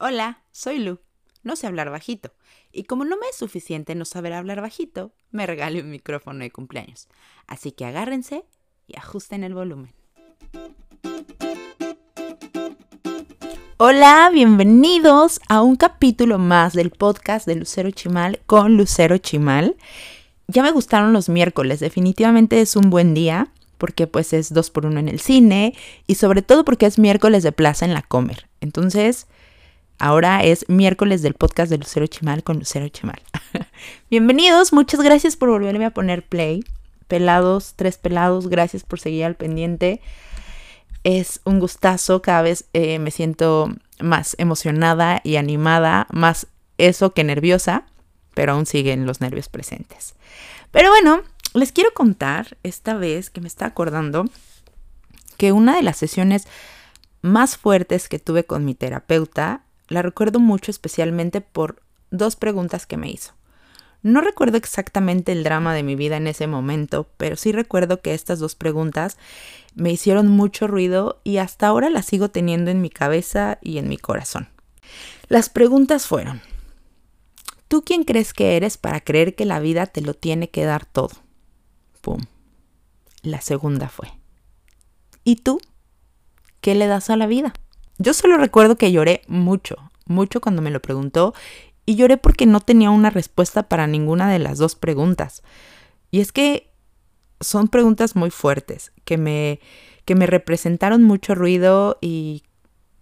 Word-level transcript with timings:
Hola, 0.00 0.44
soy 0.52 0.78
Lu. 0.78 1.00
No 1.42 1.56
sé 1.56 1.66
hablar 1.66 1.90
bajito. 1.90 2.30
Y 2.70 2.84
como 2.84 3.04
no 3.04 3.16
me 3.16 3.26
es 3.26 3.36
suficiente 3.36 3.96
no 3.96 4.04
saber 4.04 4.32
hablar 4.32 4.60
bajito, 4.60 5.10
me 5.32 5.44
regalé 5.44 5.80
un 5.80 5.90
micrófono 5.90 6.38
de 6.38 6.52
cumpleaños. 6.52 7.08
Así 7.48 7.72
que 7.72 7.84
agárrense 7.84 8.44
y 8.86 8.96
ajusten 8.96 9.42
el 9.42 9.54
volumen. 9.54 9.92
Hola, 13.78 14.30
bienvenidos 14.32 15.40
a 15.48 15.62
un 15.62 15.74
capítulo 15.74 16.38
más 16.38 16.74
del 16.74 16.90
podcast 16.90 17.44
de 17.48 17.56
Lucero 17.56 17.90
Chimal 17.90 18.38
con 18.46 18.76
Lucero 18.76 19.18
Chimal. 19.18 19.74
Ya 20.46 20.62
me 20.62 20.70
gustaron 20.70 21.12
los 21.12 21.28
miércoles, 21.28 21.80
definitivamente 21.80 22.60
es 22.60 22.76
un 22.76 22.88
buen 22.88 23.14
día 23.14 23.48
porque 23.78 24.06
pues 24.06 24.32
es 24.32 24.54
dos 24.54 24.70
por 24.70 24.86
uno 24.86 25.00
en 25.00 25.08
el 25.08 25.18
cine 25.18 25.74
y 26.06 26.14
sobre 26.14 26.42
todo 26.42 26.64
porque 26.64 26.86
es 26.86 27.00
miércoles 27.00 27.42
de 27.42 27.50
plaza 27.50 27.84
en 27.84 27.94
la 27.94 28.02
Comer. 28.02 28.48
Entonces, 28.60 29.26
Ahora 30.00 30.44
es 30.44 30.64
miércoles 30.68 31.22
del 31.22 31.34
podcast 31.34 31.70
de 31.70 31.78
Lucero 31.78 32.06
Chimal 32.06 32.44
con 32.44 32.60
Lucero 32.60 32.88
Chimal. 32.88 33.20
Bienvenidos, 34.10 34.72
muchas 34.72 35.00
gracias 35.00 35.36
por 35.36 35.48
volverme 35.48 35.86
a 35.86 35.90
poner 35.90 36.24
play. 36.24 36.64
Pelados, 37.08 37.72
tres 37.74 37.98
pelados, 37.98 38.48
gracias 38.48 38.84
por 38.84 39.00
seguir 39.00 39.24
al 39.24 39.34
pendiente. 39.34 40.00
Es 41.02 41.40
un 41.44 41.58
gustazo, 41.58 42.22
cada 42.22 42.42
vez 42.42 42.66
eh, 42.74 43.00
me 43.00 43.10
siento 43.10 43.74
más 43.98 44.36
emocionada 44.38 45.20
y 45.24 45.34
animada, 45.34 46.06
más 46.12 46.46
eso 46.76 47.12
que 47.12 47.24
nerviosa, 47.24 47.84
pero 48.34 48.52
aún 48.52 48.66
siguen 48.66 49.04
los 49.04 49.20
nervios 49.20 49.48
presentes. 49.48 50.14
Pero 50.70 50.90
bueno, 50.90 51.22
les 51.54 51.72
quiero 51.72 51.92
contar 51.92 52.56
esta 52.62 52.94
vez 52.94 53.30
que 53.30 53.40
me 53.40 53.48
está 53.48 53.66
acordando 53.66 54.26
que 55.38 55.50
una 55.50 55.74
de 55.74 55.82
las 55.82 55.96
sesiones 55.96 56.46
más 57.20 57.56
fuertes 57.56 58.08
que 58.08 58.20
tuve 58.20 58.44
con 58.44 58.64
mi 58.64 58.76
terapeuta 58.76 59.64
la 59.88 60.02
recuerdo 60.02 60.38
mucho 60.38 60.70
especialmente 60.70 61.40
por 61.40 61.82
dos 62.10 62.36
preguntas 62.36 62.86
que 62.86 62.96
me 62.96 63.10
hizo. 63.10 63.32
No 64.02 64.20
recuerdo 64.20 64.56
exactamente 64.56 65.32
el 65.32 65.42
drama 65.42 65.74
de 65.74 65.82
mi 65.82 65.96
vida 65.96 66.16
en 66.16 66.28
ese 66.28 66.46
momento, 66.46 67.10
pero 67.16 67.36
sí 67.36 67.50
recuerdo 67.50 68.00
que 68.00 68.14
estas 68.14 68.38
dos 68.38 68.54
preguntas 68.54 69.18
me 69.74 69.90
hicieron 69.90 70.28
mucho 70.28 70.68
ruido 70.68 71.20
y 71.24 71.38
hasta 71.38 71.66
ahora 71.66 71.90
las 71.90 72.06
sigo 72.06 72.30
teniendo 72.30 72.70
en 72.70 72.80
mi 72.80 72.90
cabeza 72.90 73.58
y 73.60 73.78
en 73.78 73.88
mi 73.88 73.98
corazón. 73.98 74.48
Las 75.28 75.48
preguntas 75.48 76.06
fueron, 76.06 76.40
¿tú 77.66 77.82
quién 77.82 78.04
crees 78.04 78.32
que 78.32 78.56
eres 78.56 78.78
para 78.78 79.00
creer 79.00 79.34
que 79.34 79.44
la 79.44 79.58
vida 79.58 79.86
te 79.86 80.00
lo 80.00 80.14
tiene 80.14 80.48
que 80.48 80.64
dar 80.64 80.86
todo? 80.86 81.10
Pum. 82.00 82.20
La 83.22 83.40
segunda 83.40 83.88
fue, 83.88 84.12
¿y 85.24 85.36
tú? 85.36 85.60
¿Qué 86.60 86.76
le 86.76 86.86
das 86.86 87.10
a 87.10 87.16
la 87.16 87.26
vida? 87.26 87.52
Yo 87.98 88.14
solo 88.14 88.38
recuerdo 88.38 88.76
que 88.76 88.92
lloré 88.92 89.22
mucho, 89.26 89.76
mucho 90.06 90.40
cuando 90.40 90.62
me 90.62 90.70
lo 90.70 90.80
preguntó 90.80 91.34
y 91.84 91.96
lloré 91.96 92.16
porque 92.16 92.46
no 92.46 92.60
tenía 92.60 92.90
una 92.90 93.10
respuesta 93.10 93.68
para 93.68 93.86
ninguna 93.86 94.30
de 94.30 94.38
las 94.38 94.58
dos 94.58 94.74
preguntas. 94.74 95.42
Y 96.10 96.20
es 96.20 96.32
que 96.32 96.70
son 97.40 97.68
preguntas 97.68 98.16
muy 98.16 98.30
fuertes, 98.30 98.92
que 99.04 99.16
me, 99.16 99.60
que 100.04 100.14
me 100.14 100.26
representaron 100.26 101.02
mucho 101.02 101.34
ruido 101.34 101.98
y, 102.00 102.42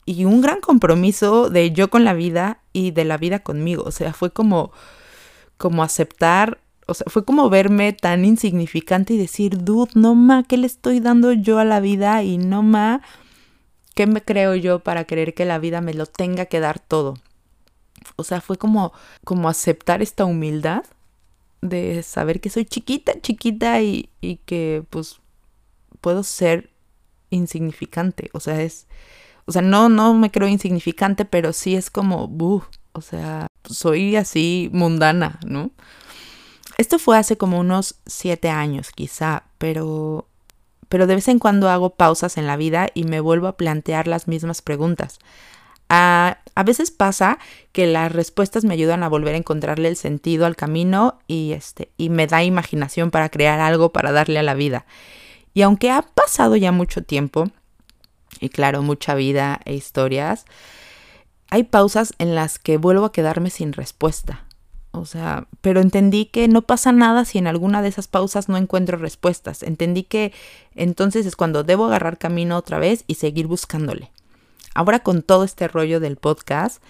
y 0.04 0.24
un 0.24 0.40
gran 0.40 0.60
compromiso 0.60 1.50
de 1.50 1.72
yo 1.72 1.90
con 1.90 2.04
la 2.04 2.14
vida 2.14 2.60
y 2.72 2.92
de 2.92 3.04
la 3.04 3.18
vida 3.18 3.40
conmigo. 3.40 3.82
O 3.84 3.90
sea, 3.90 4.12
fue 4.12 4.30
como, 4.30 4.72
como 5.56 5.82
aceptar, 5.82 6.60
o 6.86 6.94
sea, 6.94 7.06
fue 7.08 7.24
como 7.24 7.50
verme 7.50 7.92
tan 7.92 8.24
insignificante 8.24 9.14
y 9.14 9.18
decir, 9.18 9.64
dude, 9.64 9.90
no 9.94 10.14
ma, 10.14 10.44
¿qué 10.44 10.56
le 10.56 10.66
estoy 10.66 11.00
dando 11.00 11.32
yo 11.32 11.58
a 11.58 11.64
la 11.64 11.80
vida? 11.80 12.22
Y 12.22 12.38
no 12.38 12.62
ma, 12.62 13.02
¿Qué 13.96 14.06
me 14.06 14.22
creo 14.22 14.54
yo 14.54 14.80
para 14.80 15.06
creer 15.06 15.32
que 15.32 15.46
la 15.46 15.58
vida 15.58 15.80
me 15.80 15.94
lo 15.94 16.04
tenga 16.04 16.44
que 16.44 16.60
dar 16.60 16.78
todo? 16.78 17.14
O 18.16 18.24
sea, 18.24 18.42
fue 18.42 18.58
como, 18.58 18.92
como 19.24 19.48
aceptar 19.48 20.02
esta 20.02 20.26
humildad 20.26 20.84
de 21.62 22.02
saber 22.02 22.42
que 22.42 22.50
soy 22.50 22.66
chiquita, 22.66 23.18
chiquita 23.22 23.80
y, 23.80 24.10
y 24.20 24.36
que 24.44 24.84
pues 24.90 25.18
puedo 26.02 26.24
ser 26.24 26.68
insignificante. 27.30 28.28
O 28.34 28.40
sea, 28.40 28.60
es, 28.60 28.86
o 29.46 29.52
sea, 29.52 29.62
no, 29.62 29.88
no 29.88 30.12
me 30.12 30.30
creo 30.30 30.46
insignificante, 30.46 31.24
pero 31.24 31.54
sí 31.54 31.74
es 31.74 31.88
como, 31.88 32.28
buh, 32.28 32.64
o 32.92 33.00
sea, 33.00 33.46
soy 33.64 34.16
así 34.16 34.68
mundana, 34.74 35.40
¿no? 35.46 35.70
Esto 36.76 36.98
fue 36.98 37.16
hace 37.16 37.38
como 37.38 37.58
unos 37.58 37.94
siete 38.04 38.50
años 38.50 38.90
quizá, 38.90 39.44
pero 39.56 40.28
pero 40.88 41.06
de 41.06 41.16
vez 41.16 41.28
en 41.28 41.38
cuando 41.38 41.68
hago 41.68 41.90
pausas 41.90 42.36
en 42.36 42.46
la 42.46 42.56
vida 42.56 42.88
y 42.94 43.04
me 43.04 43.20
vuelvo 43.20 43.46
a 43.48 43.56
plantear 43.56 44.06
las 44.06 44.28
mismas 44.28 44.62
preguntas. 44.62 45.18
A, 45.88 46.38
a, 46.54 46.62
veces 46.64 46.90
pasa 46.90 47.38
que 47.72 47.86
las 47.86 48.10
respuestas 48.10 48.64
me 48.64 48.74
ayudan 48.74 49.04
a 49.04 49.08
volver 49.08 49.34
a 49.34 49.38
encontrarle 49.38 49.88
el 49.88 49.96
sentido 49.96 50.46
al 50.46 50.56
camino 50.56 51.18
y, 51.28 51.52
este, 51.52 51.90
y 51.96 52.08
me 52.08 52.26
da 52.26 52.42
imaginación 52.42 53.12
para 53.12 53.28
crear 53.28 53.60
algo 53.60 53.92
para 53.92 54.10
darle 54.10 54.40
a 54.40 54.42
la 54.42 54.54
vida. 54.54 54.84
Y 55.54 55.62
aunque 55.62 55.90
ha 55.90 56.02
pasado 56.02 56.56
ya 56.56 56.72
mucho 56.72 57.02
tiempo, 57.02 57.48
y 58.40 58.48
claro, 58.48 58.82
mucha 58.82 59.14
vida 59.14 59.60
e 59.64 59.74
historias, 59.74 60.44
hay 61.50 61.64
pausas 61.64 62.14
en 62.18 62.34
las 62.34 62.58
que 62.58 62.76
vuelvo 62.76 63.04
a 63.04 63.12
quedarme 63.12 63.50
sin 63.50 63.72
respuesta. 63.72 64.45
O 64.96 65.06
sea, 65.06 65.46
pero 65.60 65.80
entendí 65.80 66.26
que 66.26 66.48
no 66.48 66.62
pasa 66.62 66.92
nada 66.92 67.24
si 67.24 67.38
en 67.38 67.46
alguna 67.46 67.82
de 67.82 67.88
esas 67.88 68.08
pausas 68.08 68.48
no 68.48 68.56
encuentro 68.56 68.98
respuestas. 68.98 69.62
Entendí 69.62 70.02
que 70.02 70.32
entonces 70.74 71.26
es 71.26 71.36
cuando 71.36 71.64
debo 71.64 71.86
agarrar 71.86 72.18
camino 72.18 72.56
otra 72.56 72.78
vez 72.78 73.04
y 73.06 73.14
seguir 73.14 73.46
buscándole. 73.46 74.10
Ahora 74.74 75.00
con 75.00 75.22
todo 75.22 75.44
este 75.44 75.68
rollo 75.68 76.00
del 76.00 76.16
podcast 76.16 76.82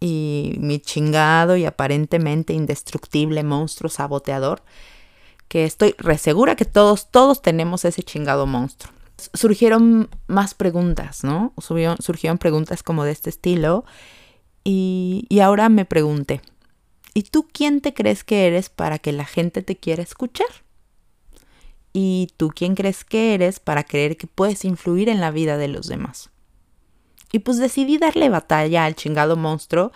y 0.00 0.54
mi 0.58 0.78
chingado 0.78 1.56
y 1.56 1.64
aparentemente 1.64 2.52
indestructible 2.52 3.42
monstruo 3.42 3.90
saboteador, 3.90 4.62
que 5.48 5.64
estoy 5.64 5.94
resegura 5.98 6.56
que 6.56 6.64
todos, 6.64 7.10
todos 7.10 7.42
tenemos 7.42 7.84
ese 7.84 8.02
chingado 8.02 8.46
monstruo. 8.46 8.92
Surgieron 9.32 10.10
más 10.26 10.54
preguntas, 10.54 11.24
¿no? 11.24 11.52
surgieron 11.58 12.38
preguntas 12.38 12.82
como 12.82 13.04
de 13.04 13.12
este 13.12 13.30
estilo 13.30 13.84
y, 14.64 15.26
y 15.28 15.40
ahora 15.40 15.68
me 15.68 15.84
pregunté, 15.84 16.40
¿Y 17.14 17.22
tú 17.22 17.48
quién 17.50 17.80
te 17.80 17.94
crees 17.94 18.24
que 18.24 18.46
eres 18.48 18.68
para 18.68 18.98
que 18.98 19.12
la 19.12 19.24
gente 19.24 19.62
te 19.62 19.76
quiera 19.76 20.02
escuchar? 20.02 20.48
¿Y 21.92 22.30
tú 22.36 22.50
quién 22.54 22.74
crees 22.74 23.04
que 23.04 23.34
eres 23.34 23.60
para 23.60 23.84
creer 23.84 24.16
que 24.16 24.26
puedes 24.26 24.64
influir 24.64 25.08
en 25.08 25.20
la 25.20 25.30
vida 25.30 25.56
de 25.56 25.68
los 25.68 25.86
demás? 25.86 26.30
Y 27.30 27.38
pues 27.38 27.58
decidí 27.58 27.98
darle 27.98 28.28
batalla 28.28 28.84
al 28.84 28.96
chingado 28.96 29.36
monstruo. 29.36 29.92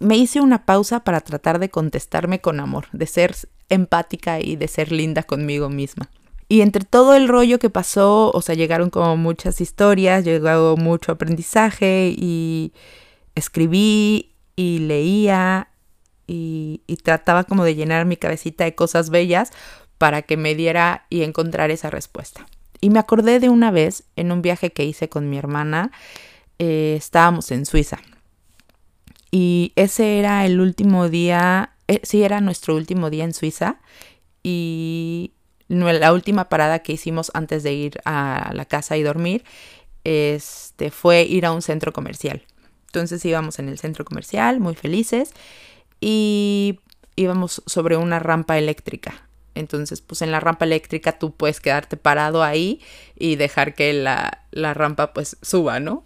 Me 0.00 0.16
hice 0.16 0.40
una 0.40 0.66
pausa 0.66 1.04
para 1.04 1.20
tratar 1.20 1.60
de 1.60 1.70
contestarme 1.70 2.40
con 2.40 2.58
amor, 2.58 2.86
de 2.92 3.06
ser 3.06 3.36
empática 3.68 4.40
y 4.40 4.56
de 4.56 4.66
ser 4.66 4.90
linda 4.90 5.22
conmigo 5.22 5.68
misma. 5.68 6.10
Y 6.48 6.62
entre 6.62 6.84
todo 6.84 7.14
el 7.14 7.28
rollo 7.28 7.60
que 7.60 7.70
pasó, 7.70 8.32
o 8.32 8.42
sea, 8.42 8.56
llegaron 8.56 8.90
como 8.90 9.16
muchas 9.16 9.60
historias, 9.60 10.24
llegó 10.24 10.76
mucho 10.76 11.12
aprendizaje 11.12 12.12
y 12.16 12.72
escribí 13.36 14.32
y 14.56 14.80
leía 14.80 15.69
y, 16.32 16.96
trataba 17.02 17.44
como 17.44 17.64
de 17.64 17.74
llenar 17.74 18.06
mi 18.06 18.16
cabecita 18.16 18.64
de 18.64 18.74
cosas 18.74 19.10
bellas 19.10 19.50
para 19.98 20.22
que 20.22 20.36
me 20.36 20.54
diera 20.54 21.06
y 21.10 21.22
encontrar 21.22 21.70
esa 21.70 21.90
respuesta. 21.90 22.46
Y 22.80 22.90
me 22.90 23.00
acordé 23.00 23.40
de 23.40 23.48
una 23.48 23.70
vez 23.70 24.04
en 24.16 24.30
un 24.30 24.40
viaje 24.40 24.70
que 24.70 24.84
hice 24.84 25.08
con 25.08 25.28
mi 25.28 25.38
hermana, 25.38 25.90
eh, 26.58 26.94
estábamos 26.96 27.50
en 27.50 27.66
Suiza. 27.66 27.98
Y 29.30 29.72
ese 29.76 30.18
era 30.18 30.46
el 30.46 30.60
último 30.60 31.08
día, 31.08 31.72
eh, 31.88 32.00
sí 32.04 32.22
era 32.22 32.40
nuestro 32.40 32.76
último 32.76 33.10
día 33.10 33.24
en 33.24 33.34
Suiza. 33.34 33.80
Y 34.42 35.32
la 35.68 36.12
última 36.12 36.48
parada 36.48 36.78
que 36.78 36.92
hicimos 36.92 37.30
antes 37.34 37.62
de 37.62 37.72
ir 37.72 38.00
a 38.04 38.52
la 38.54 38.64
casa 38.64 38.96
y 38.96 39.02
dormir 39.02 39.44
este, 40.04 40.90
fue 40.90 41.22
ir 41.22 41.44
a 41.44 41.52
un 41.52 41.62
centro 41.62 41.92
comercial. 41.92 42.42
Entonces 42.86 43.24
íbamos 43.24 43.58
en 43.58 43.68
el 43.68 43.78
centro 43.78 44.04
comercial, 44.04 44.60
muy 44.60 44.74
felices 44.74 45.32
y 46.00 46.80
íbamos 47.16 47.62
sobre 47.66 47.96
una 47.96 48.18
rampa 48.18 48.58
eléctrica. 48.58 49.22
Entonces, 49.54 50.00
pues 50.00 50.22
en 50.22 50.30
la 50.30 50.40
rampa 50.40 50.64
eléctrica 50.64 51.18
tú 51.18 51.34
puedes 51.34 51.60
quedarte 51.60 51.96
parado 51.96 52.42
ahí 52.42 52.80
y 53.16 53.36
dejar 53.36 53.74
que 53.74 53.92
la, 53.92 54.44
la 54.52 54.74
rampa 54.74 55.12
pues 55.12 55.36
suba, 55.42 55.80
¿no? 55.80 56.04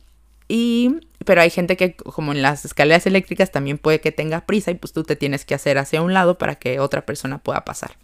Y, 0.49 1.01
pero 1.25 1.41
hay 1.41 1.51
gente 1.51 1.77
que 1.77 1.95
como 1.95 2.33
en 2.33 2.43
las 2.43 2.65
escaleras 2.65 3.07
eléctricas 3.07 3.51
también 3.51 3.79
puede 3.79 4.01
que 4.01 4.13
tenga 4.13 4.45
prisa 4.47 4.71
y 4.71 4.75
pues 4.75 4.93
tú 4.93 5.05
te 5.05 5.17
tienes 5.17 5.45
que 5.45 5.55
hacer 5.55 5.79
hacia 5.79 6.03
un 6.03 6.13
lado 6.13 6.37
para 6.39 6.57
que 6.57 6.81
otra 6.81 7.07
persona 7.07 7.39
pueda 7.39 7.65
pasar. 7.65 7.97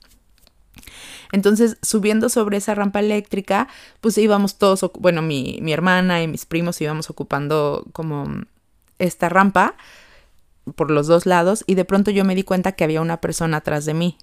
Entonces, 1.32 1.76
subiendo 1.82 2.28
sobre 2.28 2.56
esa 2.56 2.74
rampa 2.74 3.00
eléctrica, 3.00 3.68
pues 4.00 4.18
íbamos 4.18 4.58
todos, 4.58 4.90
bueno, 4.98 5.22
mi, 5.22 5.58
mi 5.62 5.72
hermana 5.72 6.22
y 6.22 6.28
mis 6.28 6.44
primos 6.46 6.80
íbamos 6.80 7.08
ocupando 7.10 7.86
como 7.92 8.26
esta 8.98 9.28
rampa 9.28 9.76
por 10.74 10.90
los 10.90 11.06
dos 11.06 11.26
lados 11.26 11.64
y 11.66 11.74
de 11.74 11.84
pronto 11.84 12.10
yo 12.10 12.24
me 12.24 12.34
di 12.34 12.42
cuenta 12.42 12.72
que 12.72 12.84
había 12.84 13.00
una 13.00 13.20
persona 13.20 13.58
atrás 13.58 13.84
de 13.84 13.94
mí. 13.94 14.18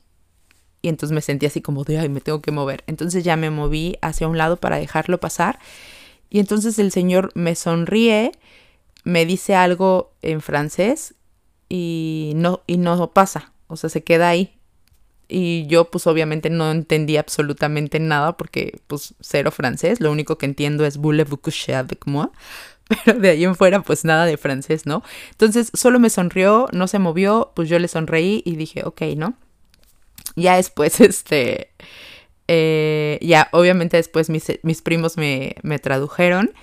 Y 0.81 0.89
entonces 0.89 1.13
me 1.13 1.21
sentí 1.21 1.45
así 1.45 1.61
como 1.61 1.83
ay, 1.87 2.09
me 2.09 2.21
tengo 2.21 2.41
que 2.41 2.51
mover. 2.51 2.83
Entonces 2.87 3.23
ya 3.23 3.35
me 3.35 3.49
moví 3.49 3.97
hacia 4.01 4.27
un 4.27 4.37
lado 4.37 4.57
para 4.57 4.77
dejarlo 4.77 5.19
pasar. 5.19 5.59
Y 6.29 6.39
entonces 6.39 6.77
el 6.79 6.91
señor 6.91 7.31
me 7.35 7.55
sonríe, 7.55 8.31
me 9.03 9.25
dice 9.25 9.55
algo 9.55 10.13
en 10.21 10.41
francés 10.41 11.15
y 11.69 12.33
no, 12.35 12.61
y 12.67 12.77
no 12.77 13.11
pasa, 13.11 13.53
o 13.67 13.77
sea, 13.77 13.89
se 13.89 14.03
queda 14.03 14.29
ahí. 14.29 14.53
Y 15.29 15.65
yo 15.67 15.91
pues 15.91 16.07
obviamente 16.07 16.49
no 16.49 16.71
entendí 16.71 17.17
absolutamente 17.17 17.99
nada 17.99 18.37
porque 18.37 18.79
pues 18.87 19.13
cero 19.19 19.51
francés, 19.51 19.99
lo 19.99 20.11
único 20.11 20.37
que 20.37 20.45
entiendo 20.45 20.85
es 20.85 20.97
voulez-vous 20.97 21.41
coucher 21.41 21.75
avec 21.75 22.05
moi, 22.05 22.31
pero 23.05 23.19
de 23.19 23.29
ahí 23.29 23.43
en 23.43 23.55
fuera 23.55 23.81
pues 23.81 24.05
nada 24.05 24.25
de 24.25 24.37
francés, 24.37 24.85
¿no? 24.85 25.03
Entonces 25.31 25.71
solo 25.73 25.99
me 25.99 26.09
sonrió, 26.09 26.67
no 26.71 26.87
se 26.87 26.99
movió, 26.99 27.51
pues 27.55 27.69
yo 27.69 27.79
le 27.79 27.87
sonreí 27.87 28.41
y 28.45 28.55
dije, 28.55 28.83
ok, 28.85 29.01
¿no? 29.15 29.35
Ya 30.35 30.55
después, 30.55 30.99
este, 31.01 31.71
eh, 32.47 33.19
ya 33.21 33.49
obviamente 33.51 33.97
después 33.97 34.29
mis, 34.29 34.45
mis 34.63 34.81
primos 34.81 35.17
me, 35.17 35.55
me 35.63 35.79
tradujeron 35.79 36.53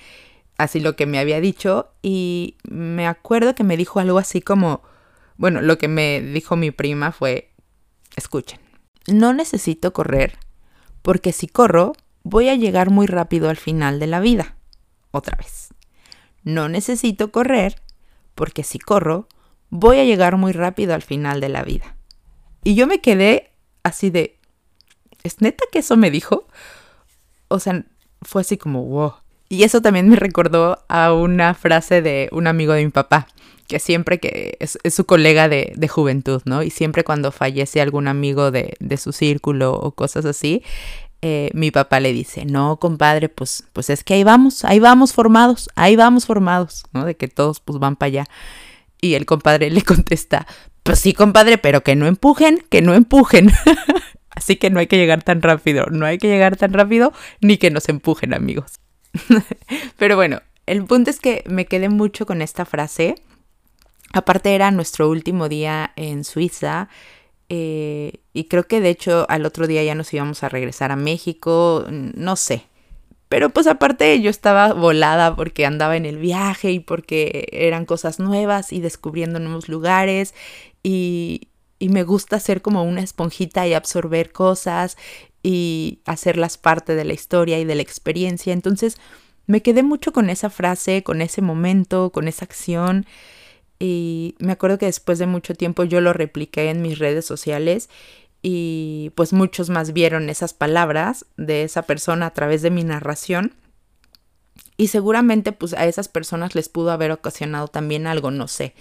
así 0.57 0.79
lo 0.79 0.95
que 0.95 1.05
me 1.05 1.19
había 1.19 1.41
dicho 1.41 1.89
y 2.01 2.55
me 2.63 3.07
acuerdo 3.07 3.55
que 3.55 3.63
me 3.63 3.77
dijo 3.77 3.99
algo 3.99 4.17
así 4.17 4.41
como, 4.41 4.81
bueno, 5.37 5.61
lo 5.61 5.77
que 5.77 5.87
me 5.87 6.21
dijo 6.21 6.55
mi 6.55 6.71
prima 6.71 7.11
fue, 7.11 7.51
escuchen, 8.15 8.59
no 9.07 9.33
necesito 9.33 9.91
correr 9.93 10.37
porque 11.05 11.33
si 11.33 11.47
corro 11.47 11.93
voy 12.23 12.49
a 12.49 12.55
llegar 12.55 12.89
muy 12.89 13.05
rápido 13.05 13.49
al 13.49 13.57
final 13.57 13.99
de 13.99 14.07
la 14.07 14.19
vida. 14.19 14.55
Otra 15.11 15.37
vez. 15.37 15.64
No 16.45 16.69
necesito 16.69 17.31
correr 17.31 17.81
porque 18.35 18.63
si 18.63 18.79
corro 18.79 19.27
voy 19.69 19.97
a 19.97 20.05
llegar 20.05 20.37
muy 20.37 20.53
rápido 20.53 20.93
al 20.93 21.01
final 21.01 21.41
de 21.41 21.49
la 21.49 21.63
vida. 21.63 21.97
Y 22.63 22.75
yo 22.75 22.87
me 22.87 23.01
quedé 23.01 23.51
así 23.83 24.09
de, 24.09 24.39
¿es 25.23 25.41
neta 25.41 25.65
que 25.71 25.79
eso 25.79 25.97
me 25.97 26.11
dijo? 26.11 26.47
O 27.47 27.59
sea, 27.59 27.85
fue 28.21 28.41
así 28.41 28.57
como, 28.57 28.85
wow. 28.85 29.13
Y 29.49 29.63
eso 29.63 29.81
también 29.81 30.09
me 30.09 30.15
recordó 30.15 30.83
a 30.87 31.13
una 31.13 31.53
frase 31.53 32.01
de 32.01 32.29
un 32.31 32.47
amigo 32.47 32.73
de 32.73 32.85
mi 32.85 32.91
papá, 32.91 33.27
que 33.67 33.79
siempre 33.79 34.19
que 34.19 34.57
es, 34.59 34.77
su 34.93 35.05
colega 35.05 35.47
de, 35.49 35.87
juventud, 35.87 36.41
¿no? 36.45 36.63
Y 36.63 36.69
siempre 36.69 37.03
cuando 37.03 37.31
fallece 37.31 37.81
algún 37.81 38.07
amigo 38.07 38.51
de, 38.51 38.75
su 38.97 39.11
círculo 39.11 39.73
o 39.73 39.91
cosas 39.91 40.25
así, 40.25 40.63
eh, 41.21 41.49
mi 41.53 41.71
papá 41.71 41.99
le 41.99 42.13
dice, 42.13 42.45
no, 42.45 42.77
compadre, 42.77 43.29
pues, 43.29 43.63
pues 43.73 43.89
es 43.89 44.03
que 44.03 44.13
ahí 44.15 44.23
vamos, 44.23 44.65
ahí 44.65 44.79
vamos 44.79 45.13
formados, 45.13 45.69
ahí 45.75 45.95
vamos 45.95 46.25
formados, 46.25 46.85
¿no? 46.91 47.05
De 47.05 47.15
que 47.15 47.27
todos 47.27 47.59
pues 47.59 47.79
van 47.79 47.95
para 47.95 48.07
allá. 48.07 48.25
Y 49.01 49.15
el 49.15 49.25
compadre 49.25 49.69
le 49.71 49.81
contesta, 49.81 50.45
pues 50.83 50.99
sí, 50.99 51.13
compadre, 51.13 51.57
pero 51.57 51.81
que 51.81 51.95
no 51.95 52.05
empujen, 52.05 52.63
que 52.69 52.81
no 52.81 52.93
empujen. 52.93 53.51
Así 54.29 54.57
que 54.57 54.69
no 54.69 54.79
hay 54.79 54.87
que 54.87 54.97
llegar 54.97 55.23
tan 55.23 55.41
rápido, 55.41 55.85
no 55.89 56.05
hay 56.05 56.17
que 56.17 56.27
llegar 56.27 56.57
tan 56.57 56.73
rápido 56.73 57.13
ni 57.41 57.57
que 57.57 57.71
nos 57.71 57.87
empujen, 57.87 58.33
amigos. 58.33 58.79
Pero 59.97 60.15
bueno, 60.17 60.41
el 60.65 60.83
punto 60.83 61.09
es 61.09 61.19
que 61.19 61.43
me 61.47 61.65
quedé 61.65 61.89
mucho 61.89 62.25
con 62.25 62.41
esta 62.41 62.65
frase. 62.65 63.15
Aparte 64.13 64.53
era 64.53 64.71
nuestro 64.71 65.09
último 65.09 65.49
día 65.49 65.93
en 65.95 66.23
Suiza 66.23 66.89
eh, 67.49 68.13
y 68.33 68.45
creo 68.45 68.67
que 68.67 68.81
de 68.81 68.89
hecho 68.89 69.25
al 69.29 69.45
otro 69.45 69.67
día 69.67 69.83
ya 69.83 69.95
nos 69.95 70.13
íbamos 70.13 70.43
a 70.43 70.49
regresar 70.49 70.91
a 70.91 70.95
México, 70.95 71.85
no 71.89 72.35
sé. 72.35 72.65
Pero 73.29 73.49
pues 73.49 73.67
aparte 73.67 74.21
yo 74.21 74.29
estaba 74.29 74.73
volada 74.73 75.35
porque 75.35 75.65
andaba 75.65 75.97
en 75.97 76.05
el 76.05 76.17
viaje 76.17 76.71
y 76.71 76.79
porque 76.79 77.47
eran 77.51 77.85
cosas 77.85 78.19
nuevas 78.19 78.71
y 78.71 78.81
descubriendo 78.81 79.39
nuevos 79.39 79.67
lugares 79.67 80.33
y, 80.83 81.49
y 81.79 81.89
me 81.89 82.03
gusta 82.03 82.39
ser 82.39 82.61
como 82.61 82.83
una 82.83 83.01
esponjita 83.01 83.67
y 83.67 83.73
absorber 83.73 84.31
cosas 84.31 84.97
y 85.41 85.99
hacerlas 86.05 86.57
parte 86.57 86.95
de 86.95 87.03
la 87.03 87.13
historia 87.13 87.59
y 87.59 87.65
de 87.65 87.75
la 87.75 87.81
experiencia. 87.81 88.53
Entonces 88.53 88.97
me 89.47 89.61
quedé 89.61 89.83
mucho 89.83 90.11
con 90.11 90.29
esa 90.29 90.49
frase, 90.49 91.03
con 91.03 91.21
ese 91.21 91.41
momento, 91.41 92.11
con 92.11 92.27
esa 92.27 92.45
acción. 92.45 93.05
Y 93.79 94.35
me 94.39 94.53
acuerdo 94.53 94.77
que 94.77 94.85
después 94.85 95.19
de 95.19 95.27
mucho 95.27 95.53
tiempo 95.53 95.83
yo 95.83 96.01
lo 96.01 96.13
repliqué 96.13 96.69
en 96.69 96.81
mis 96.81 96.99
redes 96.99 97.25
sociales 97.25 97.89
y 98.41 99.11
pues 99.15 99.33
muchos 99.33 99.69
más 99.69 99.91
vieron 99.91 100.29
esas 100.29 100.53
palabras 100.53 101.25
de 101.35 101.63
esa 101.63 101.81
persona 101.81 102.27
a 102.27 102.33
través 102.33 102.61
de 102.61 102.69
mi 102.69 102.83
narración. 102.83 103.53
Y 104.77 104.87
seguramente 104.87 105.51
pues 105.51 105.73
a 105.73 105.85
esas 105.85 106.07
personas 106.07 106.55
les 106.55 106.69
pudo 106.69 106.91
haber 106.91 107.11
ocasionado 107.11 107.67
también 107.67 108.07
algo, 108.07 108.31
no 108.31 108.47
sé. 108.47 108.75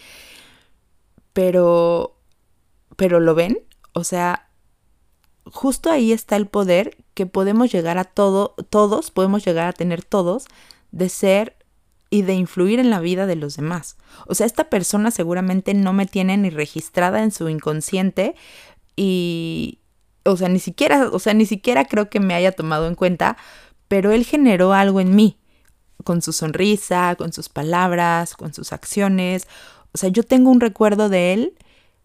Pero, 1.33 2.17
pero 2.97 3.21
lo 3.21 3.35
ven, 3.35 3.59
o 3.93 4.05
sea, 4.05 4.49
justo 5.47 5.91
ahí 5.91 6.13
está 6.13 6.37
el 6.37 6.47
poder 6.47 6.97
que 7.15 7.27
podemos 7.27 7.73
llegar 7.73 7.99
a 7.99 8.05
todo, 8.05 8.55
todos, 8.71 9.11
podemos 9.11 9.45
llegar 9.45 9.67
a 9.69 9.73
tener 9.73 10.05
todos, 10.05 10.47
de 10.91 11.09
ser 11.09 11.57
y 12.15 12.23
de 12.23 12.35
influir 12.35 12.79
en 12.79 12.91
la 12.91 13.01
vida 13.01 13.27
de 13.27 13.35
los 13.35 13.57
demás. 13.57 13.97
O 14.29 14.37
sea, 14.37 14.47
esta 14.47 14.71
persona 14.71 15.11
seguramente 15.11 15.75
no 15.75 15.93
me 15.93 16.07
tiene 16.07 16.37
ni 16.37 16.49
registrada 16.49 17.25
en 17.25 17.33
su 17.33 17.49
inconsciente 17.49 18.37
y, 18.95 19.81
o 20.25 20.37
sea, 20.37 20.49
ni 20.49 20.61
siquiera, 20.61 21.09
o 21.11 21.19
sea, 21.19 21.35
ni 21.35 21.45
siquiera 21.45 21.87
creo 21.87 22.09
que 22.11 22.21
me 22.21 22.37
haya 22.37 22.53
tomado 22.53 22.87
en 22.87 22.95
cuenta, 22.95 23.37
pero 23.89 24.13
él 24.13 24.25
generó 24.25 24.75
algo 24.75 25.01
en 25.01 25.17
mí, 25.17 25.39
con 26.05 26.23
su 26.23 26.33
sonrisa, 26.33 27.17
con 27.17 27.33
sus 27.33 27.49
palabras, 27.49 28.37
con 28.37 28.55
sus 28.55 28.73
acciones. 28.73 29.49
O 29.93 29.99
sea, 29.99 30.09
yo 30.09 30.23
tengo 30.23 30.53
un 30.53 30.61
recuerdo 30.61 31.09
de 31.09 31.33
él 31.33 31.55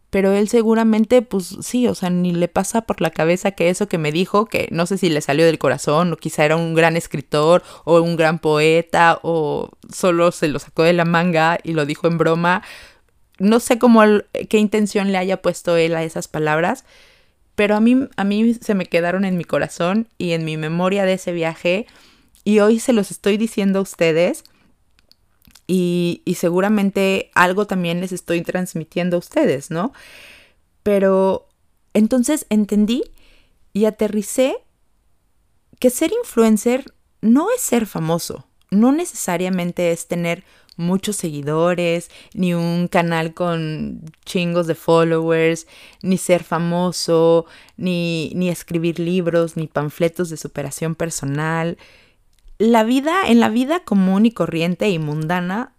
pero 0.09 0.33
él 0.33 0.49
seguramente, 0.49 1.21
pues 1.21 1.57
sí, 1.61 1.87
o 1.87 1.93
sea, 1.93 2.09
ni 2.09 2.31
le 2.31 2.47
pasa 2.47 2.81
por 2.81 2.99
la 2.99 3.11
cabeza 3.11 3.51
que 3.51 3.69
eso 3.69 3.87
que 3.87 3.99
me 3.99 4.11
dijo, 4.11 4.45
que 4.45 4.67
no 4.71 4.85
sé 4.85 4.97
si 4.97 5.09
le 5.09 5.21
salió 5.21 5.45
del 5.45 5.59
corazón, 5.59 6.11
o 6.13 6.17
quizá 6.17 6.45
era 6.45 6.55
un 6.55 6.73
gran 6.73 6.97
escritor, 6.97 7.63
o 7.85 8.01
un 8.01 8.15
gran 8.15 8.39
poeta, 8.39 9.19
o 9.21 9.69
solo 9.93 10.31
se 10.31 10.47
lo 10.47 10.57
sacó 10.59 10.83
de 10.83 10.93
la 10.93 11.05
manga 11.05 11.59
y 11.63 11.73
lo 11.73 11.85
dijo 11.85 12.07
en 12.07 12.17
broma. 12.17 12.63
No 13.37 13.59
sé 13.59 13.77
cómo, 13.77 14.01
qué 14.49 14.57
intención 14.57 15.11
le 15.11 15.17
haya 15.19 15.41
puesto 15.41 15.77
él 15.77 15.95
a 15.95 16.03
esas 16.03 16.27
palabras, 16.27 16.85
pero 17.55 17.75
a 17.75 17.79
mí, 17.79 18.07
a 18.17 18.23
mí 18.23 18.55
se 18.55 18.73
me 18.73 18.87
quedaron 18.87 19.25
en 19.25 19.37
mi 19.37 19.43
corazón 19.43 20.07
y 20.17 20.31
en 20.31 20.43
mi 20.43 20.57
memoria 20.57 21.05
de 21.05 21.13
ese 21.13 21.33
viaje, 21.33 21.85
y 22.43 22.59
hoy 22.59 22.79
se 22.79 22.93
los 22.93 23.11
estoy 23.11 23.37
diciendo 23.37 23.79
a 23.79 23.83
ustedes 23.83 24.43
y, 25.71 26.23
seguramente 26.35 27.29
algo 27.35 27.67
también 27.67 28.01
les 28.01 28.11
estoy 28.11 28.41
transmitiendo 28.41 29.17
a 29.17 29.19
ustedes, 29.19 29.69
¿no? 29.69 29.93
Pero 30.81 31.47
entonces 31.93 32.47
entendí 32.49 33.03
y 33.71 33.85
aterricé 33.85 34.55
que 35.77 35.91
ser 35.91 36.11
influencer 36.11 36.85
no 37.21 37.51
es 37.55 37.61
ser 37.61 37.85
famoso, 37.85 38.47
no 38.71 38.91
necesariamente 38.91 39.91
es 39.91 40.07
tener 40.07 40.43
muchos 40.75 41.17
seguidores, 41.17 42.09
ni 42.33 42.55
un 42.55 42.87
canal 42.87 43.35
con 43.35 44.01
chingos 44.25 44.65
de 44.65 44.73
followers, 44.73 45.67
ni 46.01 46.17
ser 46.17 46.43
famoso, 46.43 47.45
ni, 47.77 48.31
ni 48.33 48.49
escribir 48.49 48.97
libros, 48.97 49.55
ni 49.55 49.67
panfletos 49.67 50.29
de 50.29 50.37
superación 50.37 50.95
personal 50.95 51.77
la 52.59 52.83
vida, 52.83 53.27
en 53.27 53.39
la 53.39 53.49
vida 53.49 53.79
común 53.79 54.25
y 54.25 54.31
corriente 54.31 54.89
y 54.89 54.99
mundana, 54.99 55.73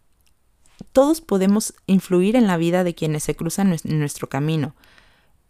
todos 0.92 1.20
podemos 1.20 1.74
influir 1.86 2.36
en 2.36 2.46
la 2.46 2.56
vida 2.56 2.82
de 2.84 2.94
quienes 2.94 3.22
se 3.22 3.36
cruzan 3.36 3.76
en 3.84 3.98
nuestro 4.00 4.28
camino. 4.28 4.74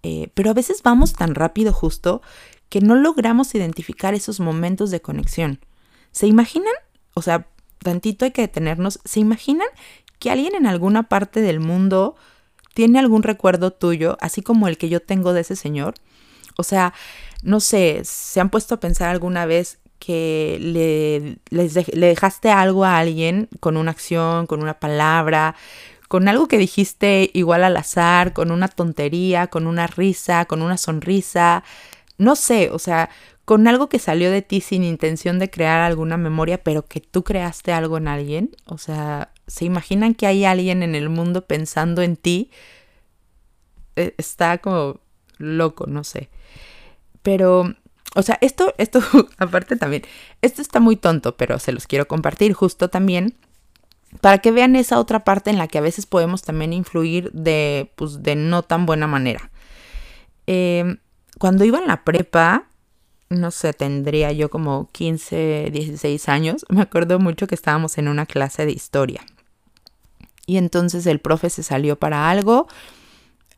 Eh, 0.02 0.30
pero 0.34 0.50
a 0.50 0.54
veces 0.54 0.82
vamos 0.82 1.12
tan 1.12 1.34
rápido 1.34 1.72
justo 1.72 2.20
que 2.68 2.80
no 2.80 2.94
logramos 2.96 3.54
identificar 3.54 4.12
esos 4.12 4.40
momentos 4.40 4.90
de 4.90 5.00
conexión. 5.00 5.60
¿Se 6.10 6.26
imaginan? 6.26 6.74
O 7.14 7.22
sea, 7.22 7.46
tantito 7.78 8.24
hay 8.24 8.32
que 8.32 8.42
detenernos. 8.42 8.98
¿Se 9.04 9.20
imaginan 9.20 9.68
que 10.18 10.30
alguien 10.30 10.54
en 10.56 10.66
alguna 10.66 11.04
parte 11.04 11.40
del 11.40 11.60
mundo 11.60 12.16
tiene 12.74 12.98
algún 12.98 13.22
recuerdo 13.22 13.72
tuyo, 13.72 14.16
así 14.20 14.42
como 14.42 14.66
el 14.66 14.78
que 14.78 14.88
yo 14.88 15.00
tengo 15.00 15.32
de 15.32 15.42
ese 15.42 15.54
señor? 15.54 15.94
O 16.56 16.64
sea, 16.64 16.92
no 17.42 17.60
sé, 17.60 18.02
¿se 18.04 18.40
han 18.40 18.50
puesto 18.50 18.74
a 18.74 18.80
pensar 18.80 19.08
alguna 19.10 19.46
vez 19.46 19.79
que 20.00 20.58
le, 20.60 21.38
le 21.50 22.06
dejaste 22.06 22.50
algo 22.50 22.84
a 22.84 22.98
alguien 22.98 23.48
con 23.60 23.76
una 23.76 23.92
acción, 23.92 24.46
con 24.48 24.62
una 24.62 24.80
palabra, 24.80 25.54
con 26.08 26.26
algo 26.26 26.48
que 26.48 26.58
dijiste 26.58 27.30
igual 27.34 27.62
al 27.62 27.76
azar, 27.76 28.32
con 28.32 28.50
una 28.50 28.66
tontería, 28.66 29.46
con 29.46 29.68
una 29.68 29.86
risa, 29.86 30.46
con 30.46 30.62
una 30.62 30.76
sonrisa, 30.76 31.62
no 32.18 32.34
sé, 32.34 32.70
o 32.70 32.80
sea, 32.80 33.10
con 33.44 33.68
algo 33.68 33.88
que 33.88 33.98
salió 33.98 34.30
de 34.30 34.42
ti 34.42 34.60
sin 34.60 34.82
intención 34.84 35.38
de 35.38 35.50
crear 35.50 35.80
alguna 35.80 36.16
memoria, 36.16 36.62
pero 36.62 36.86
que 36.86 37.00
tú 37.00 37.22
creaste 37.22 37.72
algo 37.72 37.96
en 37.98 38.08
alguien, 38.08 38.50
o 38.66 38.78
sea, 38.78 39.32
¿se 39.46 39.64
imaginan 39.64 40.14
que 40.14 40.26
hay 40.26 40.44
alguien 40.44 40.82
en 40.82 40.94
el 40.94 41.10
mundo 41.10 41.46
pensando 41.46 42.02
en 42.02 42.16
ti? 42.16 42.50
E, 43.96 44.14
está 44.18 44.58
como 44.58 45.00
loco, 45.38 45.86
no 45.86 46.04
sé. 46.04 46.30
Pero 47.22 47.74
o 48.14 48.22
sea, 48.22 48.38
esto, 48.40 48.74
esto, 48.78 49.00
aparte 49.38 49.76
también, 49.76 50.02
esto 50.42 50.62
está 50.62 50.80
muy 50.80 50.96
tonto, 50.96 51.36
pero 51.36 51.58
se 51.58 51.72
los 51.72 51.86
quiero 51.86 52.08
compartir 52.08 52.52
justo 52.52 52.90
también 52.90 53.34
para 54.20 54.38
que 54.38 54.50
vean 54.50 54.74
esa 54.74 54.98
otra 54.98 55.20
parte 55.20 55.50
en 55.50 55.58
la 55.58 55.68
que 55.68 55.78
a 55.78 55.82
veces 55.82 56.06
podemos 56.06 56.42
también 56.42 56.72
influir 56.72 57.30
de, 57.32 57.92
pues, 57.94 58.22
de 58.22 58.34
no 58.34 58.62
tan 58.62 58.86
buena 58.86 59.06
manera. 59.06 59.50
Em, 60.46 60.98
cuando 61.38 61.64
iba 61.64 61.78
en 61.78 61.86
la 61.86 62.04
prepa, 62.04 62.66
no 63.28 63.52
sé, 63.52 63.72
tendría 63.72 64.32
yo 64.32 64.50
como 64.50 64.90
15, 64.90 65.70
16 65.72 66.28
años, 66.28 66.66
me 66.70 66.82
acuerdo 66.82 67.20
mucho 67.20 67.46
que 67.46 67.54
estábamos 67.54 67.98
en 67.98 68.08
una 68.08 68.26
clase 68.26 68.66
de 68.66 68.72
historia. 68.72 69.24
Y 70.46 70.56
entonces 70.56 71.06
el 71.06 71.20
profe 71.20 71.48
se 71.48 71.62
salió 71.62 71.96
para 71.96 72.28
algo 72.28 72.66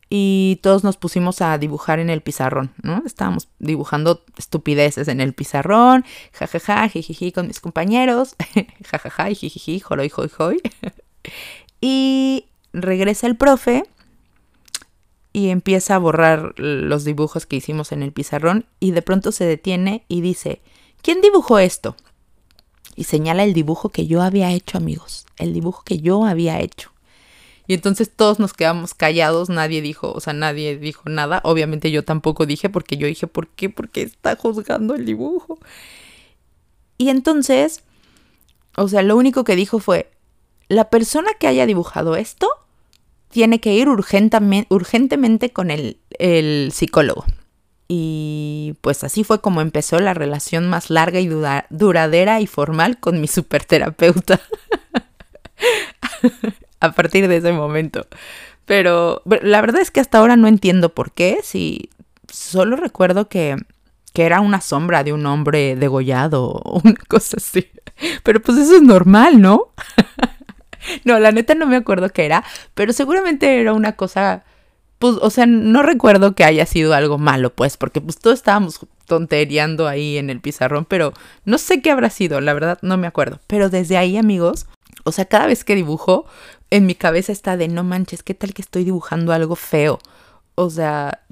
y 0.09 0.59
todos 0.61 0.83
nos 0.83 0.97
pusimos 0.97 1.41
a 1.41 1.57
dibujar 1.57 1.99
en 1.99 2.09
el 2.09 2.21
pizarrón, 2.21 2.71
¿no? 2.81 3.01
Estábamos 3.05 3.47
dibujando 3.59 4.23
estupideces 4.37 5.07
en 5.07 5.21
el 5.21 5.33
pizarrón, 5.33 6.05
jajaja, 6.33 6.87
jijiji 6.87 7.31
con 7.31 7.47
mis 7.47 7.59
compañeros, 7.59 8.35
jajaja, 8.85 9.25
jijiji, 9.29 9.79
joroy, 9.79 10.09
joy, 10.09 10.29
joy. 10.29 10.61
y 11.81 12.45
regresa 12.73 13.27
el 13.27 13.35
profe 13.35 13.83
y 15.33 15.49
empieza 15.49 15.95
a 15.95 15.99
borrar 15.99 16.53
los 16.57 17.03
dibujos 17.03 17.45
que 17.45 17.55
hicimos 17.55 17.91
en 17.91 18.03
el 18.03 18.13
pizarrón 18.13 18.65
y 18.79 18.91
de 18.91 19.01
pronto 19.01 19.31
se 19.31 19.45
detiene 19.45 20.05
y 20.07 20.21
dice, 20.21 20.61
¿quién 21.01 21.21
dibujó 21.21 21.57
esto? 21.59 21.95
Y 22.95 23.05
señala 23.05 23.43
el 23.43 23.53
dibujo 23.53 23.89
que 23.89 24.05
yo 24.05 24.21
había 24.21 24.51
hecho, 24.51 24.77
amigos, 24.77 25.25
el 25.37 25.53
dibujo 25.53 25.83
que 25.83 25.97
yo 25.99 26.25
había 26.25 26.59
hecho. 26.59 26.92
Y 27.65 27.73
entonces 27.73 28.11
todos 28.13 28.39
nos 28.39 28.53
quedamos 28.53 28.93
callados, 28.93 29.49
nadie 29.49 29.81
dijo, 29.81 30.11
o 30.11 30.19
sea, 30.19 30.33
nadie 30.33 30.77
dijo 30.77 31.03
nada. 31.09 31.39
Obviamente 31.43 31.91
yo 31.91 32.03
tampoco 32.03 32.45
dije 32.45 32.69
porque 32.69 32.97
yo 32.97 33.07
dije, 33.07 33.27
¿por 33.27 33.47
qué? 33.47 33.69
Porque 33.69 34.01
está 34.01 34.35
juzgando 34.35 34.95
el 34.95 35.05
dibujo. 35.05 35.59
Y 36.97 37.09
entonces, 37.09 37.81
o 38.75 38.87
sea, 38.87 39.01
lo 39.01 39.15
único 39.15 39.43
que 39.43 39.55
dijo 39.55 39.79
fue, 39.79 40.11
la 40.67 40.89
persona 40.89 41.31
que 41.39 41.47
haya 41.47 41.65
dibujado 41.65 42.15
esto 42.15 42.49
tiene 43.29 43.59
que 43.59 43.73
ir 43.73 43.87
urgentemente, 43.89 45.51
con 45.51 45.71
el, 45.71 45.97
el 46.19 46.71
psicólogo. 46.73 47.25
Y 47.87 48.75
pues 48.81 49.03
así 49.03 49.23
fue 49.23 49.41
como 49.41 49.61
empezó 49.61 49.99
la 49.99 50.13
relación 50.13 50.69
más 50.69 50.89
larga 50.89 51.19
y 51.19 51.29
duradera 51.69 52.41
y 52.41 52.47
formal 52.47 52.99
con 52.99 53.21
mi 53.21 53.27
superterapeuta. 53.27 54.41
a 56.83 56.91
partir 56.91 57.27
de 57.27 57.37
ese 57.37 57.53
momento. 57.53 58.05
Pero 58.65 59.21
la 59.25 59.61
verdad 59.61 59.81
es 59.81 59.89
que 59.89 60.01
hasta 60.01 60.17
ahora 60.17 60.35
no 60.35 60.47
entiendo 60.47 60.93
por 60.93 61.11
qué. 61.11 61.39
Si 61.41 61.89
solo 62.29 62.75
recuerdo 62.75 63.29
que, 63.29 63.55
que 64.13 64.25
era 64.25 64.41
una 64.41 64.59
sombra 64.59 65.03
de 65.03 65.13
un 65.13 65.25
hombre 65.25 65.75
degollado 65.77 66.45
o 66.45 66.81
una 66.83 66.95
cosa 67.07 67.37
así. 67.37 67.69
Pero 68.23 68.41
pues 68.41 68.57
eso 68.57 68.75
es 68.75 68.81
normal, 68.81 69.41
¿no? 69.41 69.69
no, 71.05 71.19
la 71.19 71.31
neta 71.31 71.55
no 71.55 71.67
me 71.67 71.77
acuerdo 71.77 72.09
qué 72.09 72.25
era, 72.25 72.43
pero 72.73 72.91
seguramente 72.91 73.61
era 73.61 73.71
una 73.71 73.93
cosa, 73.93 74.43
pues, 74.99 75.15
o 75.21 75.29
sea, 75.29 75.45
no 75.45 75.83
recuerdo 75.83 76.35
que 76.35 76.43
haya 76.43 76.65
sido 76.65 76.93
algo 76.93 77.17
malo, 77.17 77.53
pues, 77.53 77.77
porque 77.77 78.01
pues 78.01 78.19
todos 78.19 78.39
estábamos 78.39 78.79
tontereando 79.05 79.87
ahí 79.87 80.17
en 80.17 80.29
el 80.29 80.41
pizarrón, 80.41 80.85
pero 80.85 81.13
no 81.45 81.57
sé 81.57 81.81
qué 81.81 81.91
habrá 81.91 82.09
sido, 82.09 82.41
la 82.41 82.53
verdad 82.53 82.79
no 82.81 82.97
me 82.97 83.07
acuerdo. 83.07 83.39
Pero 83.47 83.69
desde 83.69 83.95
ahí, 83.95 84.17
amigos, 84.17 84.65
o 85.03 85.11
sea, 85.11 85.25
cada 85.25 85.45
vez 85.45 85.63
que 85.63 85.75
dibujo, 85.75 86.25
en 86.73 86.87
mi 86.87 86.95
cabeza 86.95 87.31
está 87.31 87.55
de 87.55 87.67
no 87.67 87.83
manches, 87.83 88.23
¿qué 88.23 88.33
tal 88.33 88.55
que 88.55 88.63
estoy 88.63 88.83
dibujando 88.83 89.31
algo 89.31 89.55
feo? 89.55 89.99
O 90.55 90.71
sea, 90.71 91.23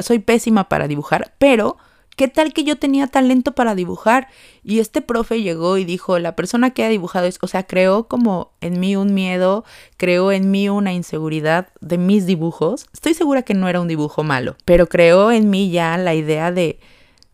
soy 0.00 0.18
pésima 0.18 0.70
para 0.70 0.88
dibujar, 0.88 1.34
pero 1.36 1.76
¿qué 2.16 2.26
tal 2.26 2.54
que 2.54 2.64
yo 2.64 2.78
tenía 2.78 3.06
talento 3.06 3.52
para 3.52 3.74
dibujar? 3.74 4.28
Y 4.64 4.78
este 4.78 5.02
profe 5.02 5.42
llegó 5.42 5.76
y 5.76 5.84
dijo, 5.84 6.18
la 6.18 6.34
persona 6.34 6.70
que 6.70 6.84
ha 6.84 6.88
dibujado 6.88 7.26
es, 7.26 7.38
o 7.42 7.46
sea, 7.48 7.64
creó 7.66 8.08
como 8.08 8.52
en 8.62 8.80
mí 8.80 8.96
un 8.96 9.12
miedo, 9.12 9.62
creó 9.98 10.32
en 10.32 10.50
mí 10.50 10.70
una 10.70 10.94
inseguridad 10.94 11.68
de 11.82 11.98
mis 11.98 12.24
dibujos. 12.24 12.86
Estoy 12.94 13.12
segura 13.12 13.42
que 13.42 13.52
no 13.52 13.68
era 13.68 13.82
un 13.82 13.88
dibujo 13.88 14.22
malo, 14.24 14.56
pero 14.64 14.88
creó 14.88 15.30
en 15.30 15.50
mí 15.50 15.70
ya 15.70 15.98
la 15.98 16.14
idea 16.14 16.50
de, 16.50 16.80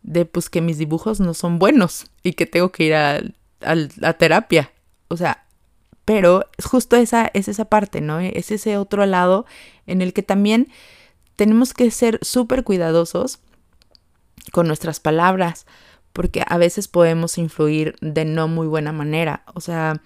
de 0.03 0.25
pues 0.25 0.49
que 0.49 0.59
mis 0.59 0.77
dibujos 0.77 1.21
no 1.21 1.33
son 1.33 1.57
buenos 1.57 2.07
y 2.21 2.33
que 2.33 2.47
tengo 2.47 2.73
que 2.73 2.83
ir 2.83 2.95
a, 2.95 3.21
a 3.61 4.13
terapia. 4.13 4.73
O 5.07 5.15
sea, 5.15 5.44
pero 6.05 6.45
justo 6.63 6.95
esa 6.95 7.29
es 7.33 7.47
esa 7.47 7.65
parte, 7.65 7.99
¿no? 7.99 8.19
Es 8.19 8.51
ese 8.51 8.77
otro 8.77 9.05
lado 9.05 9.45
en 9.87 10.01
el 10.01 10.13
que 10.13 10.23
también 10.23 10.69
tenemos 11.35 11.73
que 11.73 11.89
ser 11.91 12.19
súper 12.21 12.63
cuidadosos 12.63 13.39
con 14.51 14.67
nuestras 14.67 14.99
palabras, 14.99 15.65
porque 16.13 16.43
a 16.47 16.57
veces 16.57 16.87
podemos 16.87 17.37
influir 17.37 17.95
de 17.99 18.23
no 18.23 18.47
muy 18.47 18.67
buena 18.67 18.93
manera. 18.93 19.43
O 19.53 19.59
sea, 19.59 20.01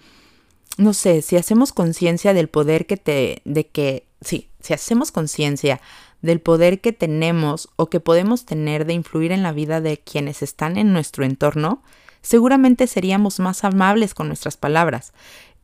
no 0.76 0.94
sé, 0.94 1.22
si 1.22 1.36
hacemos 1.36 1.72
conciencia 1.72 2.34
del 2.34 2.48
poder 2.48 2.86
que 2.86 2.96
te, 2.96 3.42
de 3.44 3.68
que, 3.68 4.06
sí, 4.20 4.48
si 4.60 4.72
hacemos 4.72 5.12
conciencia 5.12 5.80
del 6.22 6.40
poder 6.40 6.80
que 6.80 6.92
tenemos 6.92 7.68
o 7.76 7.88
que 7.90 8.00
podemos 8.00 8.44
tener 8.44 8.86
de 8.86 8.94
influir 8.94 9.32
en 9.32 9.42
la 9.42 9.52
vida 9.52 9.80
de 9.80 9.98
quienes 9.98 10.42
están 10.42 10.76
en 10.78 10.92
nuestro 10.92 11.24
entorno, 11.24 11.82
seguramente 12.22 12.86
seríamos 12.86 13.38
más 13.40 13.64
amables 13.64 14.14
con 14.14 14.28
nuestras 14.28 14.56
palabras. 14.56 15.12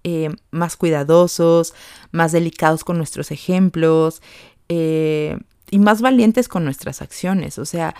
Eh, 0.09 0.31
más 0.53 0.77
cuidadosos, 0.77 1.75
más 2.13 2.31
delicados 2.31 2.85
con 2.85 2.97
nuestros 2.97 3.33
ejemplos 3.33 4.23
eh, 4.69 5.37
y 5.69 5.81
más 5.81 6.01
valientes 6.01 6.47
con 6.47 6.65
nuestras 6.65 7.03
acciones. 7.03 7.59
O 7.59 7.65
sea, 7.65 7.97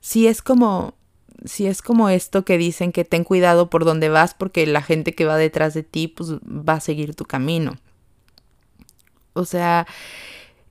si 0.00 0.28
es 0.28 0.42
como 0.42 0.94
si 1.44 1.66
es 1.66 1.82
como 1.82 2.08
esto 2.08 2.44
que 2.44 2.56
dicen 2.56 2.92
que 2.92 3.04
ten 3.04 3.24
cuidado 3.24 3.68
por 3.68 3.84
donde 3.84 4.08
vas 4.10 4.32
porque 4.32 4.64
la 4.64 4.80
gente 4.80 5.12
que 5.12 5.24
va 5.24 5.36
detrás 5.36 5.74
de 5.74 5.82
ti 5.82 6.06
pues 6.06 6.34
va 6.34 6.74
a 6.74 6.80
seguir 6.80 7.16
tu 7.16 7.24
camino. 7.24 7.78
O 9.32 9.44
sea, 9.44 9.88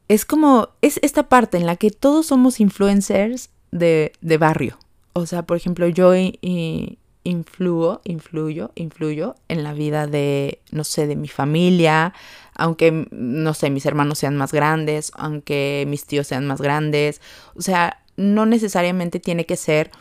es 0.08 0.24
como, 0.24 0.70
es 0.82 0.98
esta 1.04 1.28
parte 1.28 1.58
en 1.58 1.66
la 1.66 1.76
que 1.76 1.92
todos 1.92 2.28
somos 2.28 2.62
influencers 2.62 3.50
de, 3.72 4.14
de 4.22 4.38
barrio. 4.38 4.80
O 5.12 5.26
sea, 5.26 5.44
por 5.44 5.58
ejemplo, 5.58 5.90
yo 5.90 6.16
y, 6.16 6.99
influyo, 7.24 8.02
influyo, 8.04 8.72
influyo 8.76 9.36
en 9.48 9.64
la 9.64 9.74
vida 9.74 10.08
de, 10.08 10.62
no 10.72 10.84
sé, 10.84 11.08
de 11.08 11.16
mi 11.16 11.28
familia, 11.28 12.14
aunque, 12.56 13.08
no 13.12 13.54
sé, 13.54 13.70
mis 13.70 13.86
hermanos 13.86 14.20
sean 14.20 14.38
más 14.38 14.52
grandes, 14.52 15.12
aunque 15.16 15.86
mis 15.88 16.06
tíos 16.06 16.28
sean 16.28 16.48
más 16.48 16.62
grandes. 16.62 17.22
O 17.56 17.62
sea, 17.62 18.04
no 18.16 18.46
necesariamente 18.46 19.20
tiene 19.20 19.46
que 19.46 19.56
ser 19.56 19.92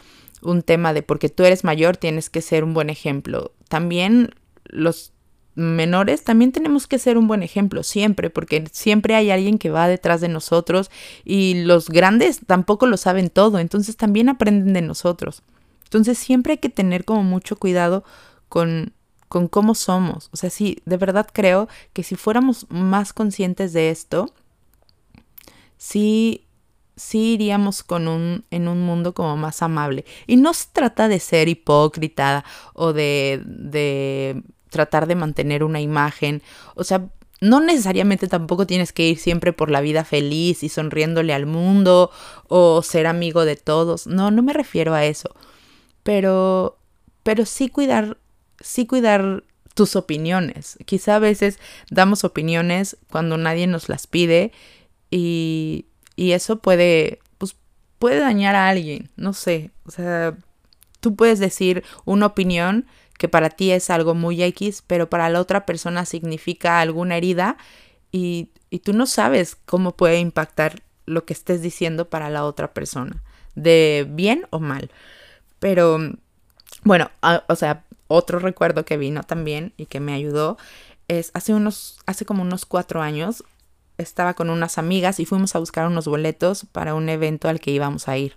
un 0.42 0.62
tema 0.62 0.92
de 0.92 1.02
porque 1.02 1.28
tú 1.28 1.44
eres 1.44 1.64
mayor 1.64 1.96
tienes 1.96 2.30
que 2.30 2.42
ser 2.42 2.64
un 2.64 2.74
buen 2.74 2.90
ejemplo. 2.90 3.52
También 3.68 4.34
los 4.64 5.12
menores 5.54 6.22
también 6.22 6.52
tenemos 6.52 6.86
que 6.86 6.98
ser 6.98 7.18
un 7.18 7.26
buen 7.26 7.42
ejemplo 7.42 7.82
siempre, 7.82 8.30
porque 8.30 8.64
siempre 8.70 9.16
hay 9.16 9.30
alguien 9.30 9.58
que 9.58 9.70
va 9.70 9.88
detrás 9.88 10.20
de 10.20 10.28
nosotros 10.28 10.90
y 11.24 11.64
los 11.64 11.88
grandes 11.88 12.40
tampoco 12.46 12.86
lo 12.86 12.96
saben 12.96 13.28
todo, 13.28 13.58
entonces 13.58 13.96
también 13.96 14.28
aprenden 14.28 14.72
de 14.72 14.82
nosotros. 14.82 15.42
Entonces 15.88 16.18
siempre 16.18 16.52
hay 16.52 16.58
que 16.58 16.68
tener 16.68 17.06
como 17.06 17.22
mucho 17.22 17.56
cuidado 17.56 18.04
con, 18.50 18.92
con 19.28 19.48
cómo 19.48 19.74
somos. 19.74 20.28
O 20.32 20.36
sea, 20.36 20.50
sí, 20.50 20.82
de 20.84 20.98
verdad 20.98 21.26
creo 21.32 21.66
que 21.94 22.02
si 22.02 22.14
fuéramos 22.14 22.66
más 22.68 23.14
conscientes 23.14 23.72
de 23.72 23.88
esto, 23.88 24.30
sí, 25.78 26.46
sí 26.94 27.32
iríamos 27.32 27.82
con 27.82 28.06
un, 28.06 28.44
en 28.50 28.68
un 28.68 28.82
mundo 28.82 29.14
como 29.14 29.38
más 29.38 29.62
amable. 29.62 30.04
Y 30.26 30.36
no 30.36 30.52
se 30.52 30.66
trata 30.74 31.08
de 31.08 31.20
ser 31.20 31.48
hipócrita 31.48 32.44
o 32.74 32.92
de, 32.92 33.42
de 33.46 34.42
tratar 34.68 35.06
de 35.06 35.14
mantener 35.14 35.64
una 35.64 35.80
imagen. 35.80 36.42
O 36.74 36.84
sea, 36.84 37.08
no 37.40 37.60
necesariamente 37.60 38.28
tampoco 38.28 38.66
tienes 38.66 38.92
que 38.92 39.08
ir 39.08 39.18
siempre 39.18 39.54
por 39.54 39.70
la 39.70 39.80
vida 39.80 40.04
feliz 40.04 40.62
y 40.62 40.68
sonriéndole 40.68 41.32
al 41.32 41.46
mundo 41.46 42.10
o 42.46 42.82
ser 42.82 43.06
amigo 43.06 43.46
de 43.46 43.56
todos. 43.56 44.06
No, 44.06 44.30
no 44.30 44.42
me 44.42 44.52
refiero 44.52 44.92
a 44.92 45.06
eso 45.06 45.34
pero, 46.08 46.78
pero 47.22 47.44
sí 47.44 47.68
cuidar, 47.68 48.16
sí 48.60 48.86
cuidar 48.86 49.44
tus 49.74 49.94
opiniones. 49.94 50.78
Quizá 50.86 51.16
a 51.16 51.18
veces 51.18 51.58
damos 51.90 52.24
opiniones 52.24 52.96
cuando 53.10 53.36
nadie 53.36 53.66
nos 53.66 53.90
las 53.90 54.06
pide 54.06 54.50
y, 55.10 55.84
y 56.16 56.32
eso 56.32 56.60
puede, 56.60 57.18
pues, 57.36 57.56
puede 57.98 58.20
dañar 58.20 58.54
a 58.54 58.70
alguien, 58.70 59.10
no 59.16 59.34
sé, 59.34 59.70
o 59.84 59.90
sea, 59.90 60.34
tú 61.00 61.14
puedes 61.14 61.40
decir 61.40 61.84
una 62.06 62.24
opinión 62.24 62.86
que 63.18 63.28
para 63.28 63.50
ti 63.50 63.70
es 63.70 63.90
algo 63.90 64.14
muy 64.14 64.42
X, 64.42 64.82
pero 64.86 65.10
para 65.10 65.28
la 65.28 65.42
otra 65.42 65.66
persona 65.66 66.06
significa 66.06 66.80
alguna 66.80 67.18
herida 67.18 67.58
y, 68.12 68.48
y 68.70 68.78
tú 68.78 68.94
no 68.94 69.04
sabes 69.04 69.58
cómo 69.66 69.94
puede 69.94 70.20
impactar 70.20 70.80
lo 71.04 71.26
que 71.26 71.34
estés 71.34 71.60
diciendo 71.60 72.08
para 72.08 72.30
la 72.30 72.46
otra 72.46 72.72
persona, 72.72 73.22
de 73.54 74.06
bien 74.08 74.46
o 74.48 74.58
mal. 74.58 74.90
Pero 75.58 75.98
bueno, 76.84 77.10
o 77.48 77.56
sea, 77.56 77.84
otro 78.06 78.38
recuerdo 78.38 78.84
que 78.84 78.96
vino 78.96 79.22
también 79.22 79.72
y 79.76 79.86
que 79.86 80.00
me 80.00 80.14
ayudó 80.14 80.56
es 81.08 81.30
hace 81.34 81.54
unos, 81.54 81.98
hace 82.06 82.24
como 82.24 82.42
unos 82.42 82.66
cuatro 82.66 83.02
años, 83.02 83.44
estaba 83.96 84.34
con 84.34 84.50
unas 84.50 84.78
amigas 84.78 85.20
y 85.20 85.24
fuimos 85.24 85.54
a 85.54 85.58
buscar 85.58 85.86
unos 85.86 86.06
boletos 86.06 86.66
para 86.70 86.94
un 86.94 87.08
evento 87.08 87.48
al 87.48 87.60
que 87.60 87.70
íbamos 87.72 88.08
a 88.08 88.16
ir. 88.16 88.36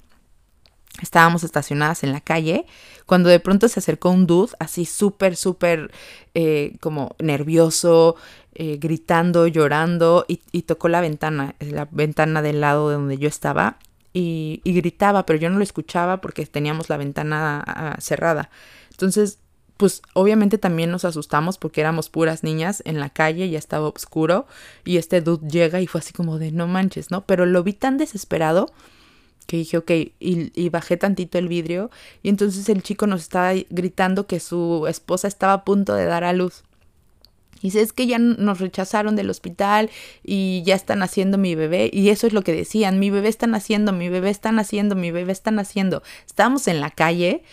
Estábamos 1.01 1.43
estacionadas 1.43 2.03
en 2.03 2.11
la 2.11 2.19
calle 2.19 2.65
cuando 3.05 3.29
de 3.29 3.39
pronto 3.39 3.67
se 3.67 3.79
acercó 3.79 4.09
un 4.09 4.27
dude 4.27 4.51
así 4.59 4.85
súper, 4.85 5.37
súper 5.37 5.91
eh, 6.33 6.75
como 6.81 7.15
nervioso, 7.19 8.15
eh, 8.55 8.77
gritando, 8.77 9.47
llorando 9.47 10.25
y, 10.27 10.41
y, 10.51 10.63
tocó 10.63 10.89
la 10.89 10.99
ventana, 10.99 11.55
la 11.59 11.87
ventana 11.91 12.41
del 12.41 12.59
lado 12.59 12.89
de 12.89 12.95
donde 12.95 13.17
yo 13.17 13.29
estaba 13.29 13.77
y, 14.13 14.61
gritaba, 14.65 15.25
pero 15.25 15.39
yo 15.39 15.49
no 15.49 15.57
lo 15.57 15.63
escuchaba 15.63 16.21
porque 16.21 16.45
teníamos 16.45 16.89
la 16.89 16.97
ventana 16.97 17.63
ah, 17.65 17.95
cerrada. 17.99 18.49
Entonces, 18.91 19.39
pues 19.77 20.01
obviamente 20.13 20.57
también 20.57 20.91
nos 20.91 21.05
asustamos 21.05 21.57
porque 21.57 21.81
éramos 21.81 22.09
puras 22.09 22.43
niñas 22.43 22.83
en 22.85 22.99
la 22.99 23.09
calle, 23.09 23.49
ya 23.49 23.57
estaba 23.57 23.87
oscuro 23.87 24.45
y 24.85 24.97
este 24.97 25.21
dude 25.21 25.47
llega 25.47 25.81
y 25.81 25.87
fue 25.87 25.99
así 26.01 26.13
como 26.13 26.37
de 26.37 26.51
no 26.51 26.67
manches, 26.67 27.09
¿no? 27.09 27.25
Pero 27.25 27.45
lo 27.47 27.63
vi 27.63 27.73
tan 27.73 27.97
desesperado 27.97 28.71
que 29.47 29.57
dije, 29.57 29.77
ok, 29.77 29.89
y, 29.91 30.51
y, 30.53 30.69
bajé 30.69 30.97
tantito 30.97 31.39
el 31.39 31.47
vidrio 31.47 31.89
y 32.21 32.29
entonces 32.29 32.69
el 32.69 32.83
chico 32.83 33.07
nos 33.07 33.21
estaba 33.21 33.53
gritando 33.71 34.27
que 34.27 34.39
su 34.39 34.85
esposa 34.87 35.27
estaba 35.27 35.53
a 35.53 35.63
punto 35.65 35.95
de 35.95 36.05
dar 36.05 36.23
a 36.23 36.33
luz. 36.33 36.63
Y 37.61 37.67
dice, 37.67 37.81
es 37.81 37.93
que 37.93 38.07
ya 38.07 38.17
nos 38.17 38.59
rechazaron 38.59 39.15
del 39.15 39.29
hospital 39.29 39.89
y 40.23 40.63
ya 40.65 40.75
están 40.75 41.03
haciendo 41.03 41.37
mi 41.37 41.55
bebé. 41.55 41.89
Y 41.93 42.09
eso 42.09 42.27
es 42.27 42.33
lo 42.33 42.41
que 42.41 42.53
decían, 42.53 42.99
mi 42.99 43.09
bebé 43.09 43.29
está 43.29 43.47
naciendo, 43.47 43.93
mi 43.93 44.09
bebé 44.09 44.29
está 44.29 44.51
naciendo, 44.51 44.95
mi 44.95 45.11
bebé 45.11 45.31
está 45.31 45.51
naciendo. 45.51 46.01
Estábamos 46.25 46.67
en 46.67 46.81
la 46.81 46.89
calle, 46.89 47.43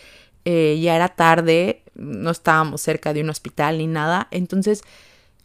eh, 0.44 0.78
ya 0.80 0.96
era 0.96 1.08
tarde, 1.08 1.82
no 1.94 2.30
estábamos 2.30 2.80
cerca 2.80 3.12
de 3.12 3.20
un 3.20 3.28
hospital 3.30 3.78
ni 3.78 3.86
nada. 3.86 4.28
Entonces, 4.30 4.82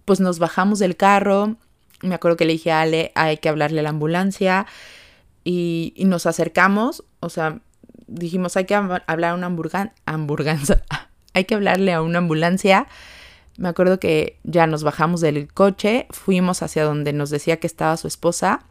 pues 0.05 0.19
nos 0.19 0.39
bajamos 0.39 0.79
del 0.79 0.95
carro. 0.95 1.57
Me 2.01 2.15
acuerdo 2.15 2.37
que 2.37 2.45
le 2.45 2.53
dije 2.53 2.71
a 2.71 2.81
Ale, 2.81 3.11
hay 3.15 3.37
que 3.37 3.49
hablarle 3.49 3.81
a 3.81 3.83
la 3.83 3.89
ambulancia. 3.89 4.65
Y, 5.43 5.93
nos 6.05 6.25
acercamos, 6.25 7.03
o 7.19 7.29
sea, 7.29 7.59
dijimos, 8.07 8.55
hay 8.55 8.65
que 8.65 8.75
hablar 8.75 9.31
a 9.31 9.33
una 9.33 9.47
hamburguesa, 9.47 9.91
hay 11.33 11.43
que 11.43 11.55
hablarle 11.55 11.91
a 11.91 12.01
una 12.01 12.19
ambulancia. 12.19 12.87
Me 13.57 13.69
acuerdo 13.69 13.99
que 13.99 14.39
ya 14.43 14.65
nos 14.67 14.83
bajamos 14.83 15.21
del 15.21 15.51
coche, 15.53 16.07
fuimos 16.09 16.63
hacia 16.63 16.83
donde 16.83 17.13
nos 17.13 17.29
decía 17.29 17.57
que 17.57 17.67
estaba 17.67 17.97
su 17.97 18.07
esposa. 18.07 18.65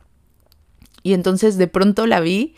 Y 1.03 1.15
entonces 1.15 1.57
de 1.57 1.69
pronto 1.69 2.07
la 2.07 2.21
vi 2.21 2.55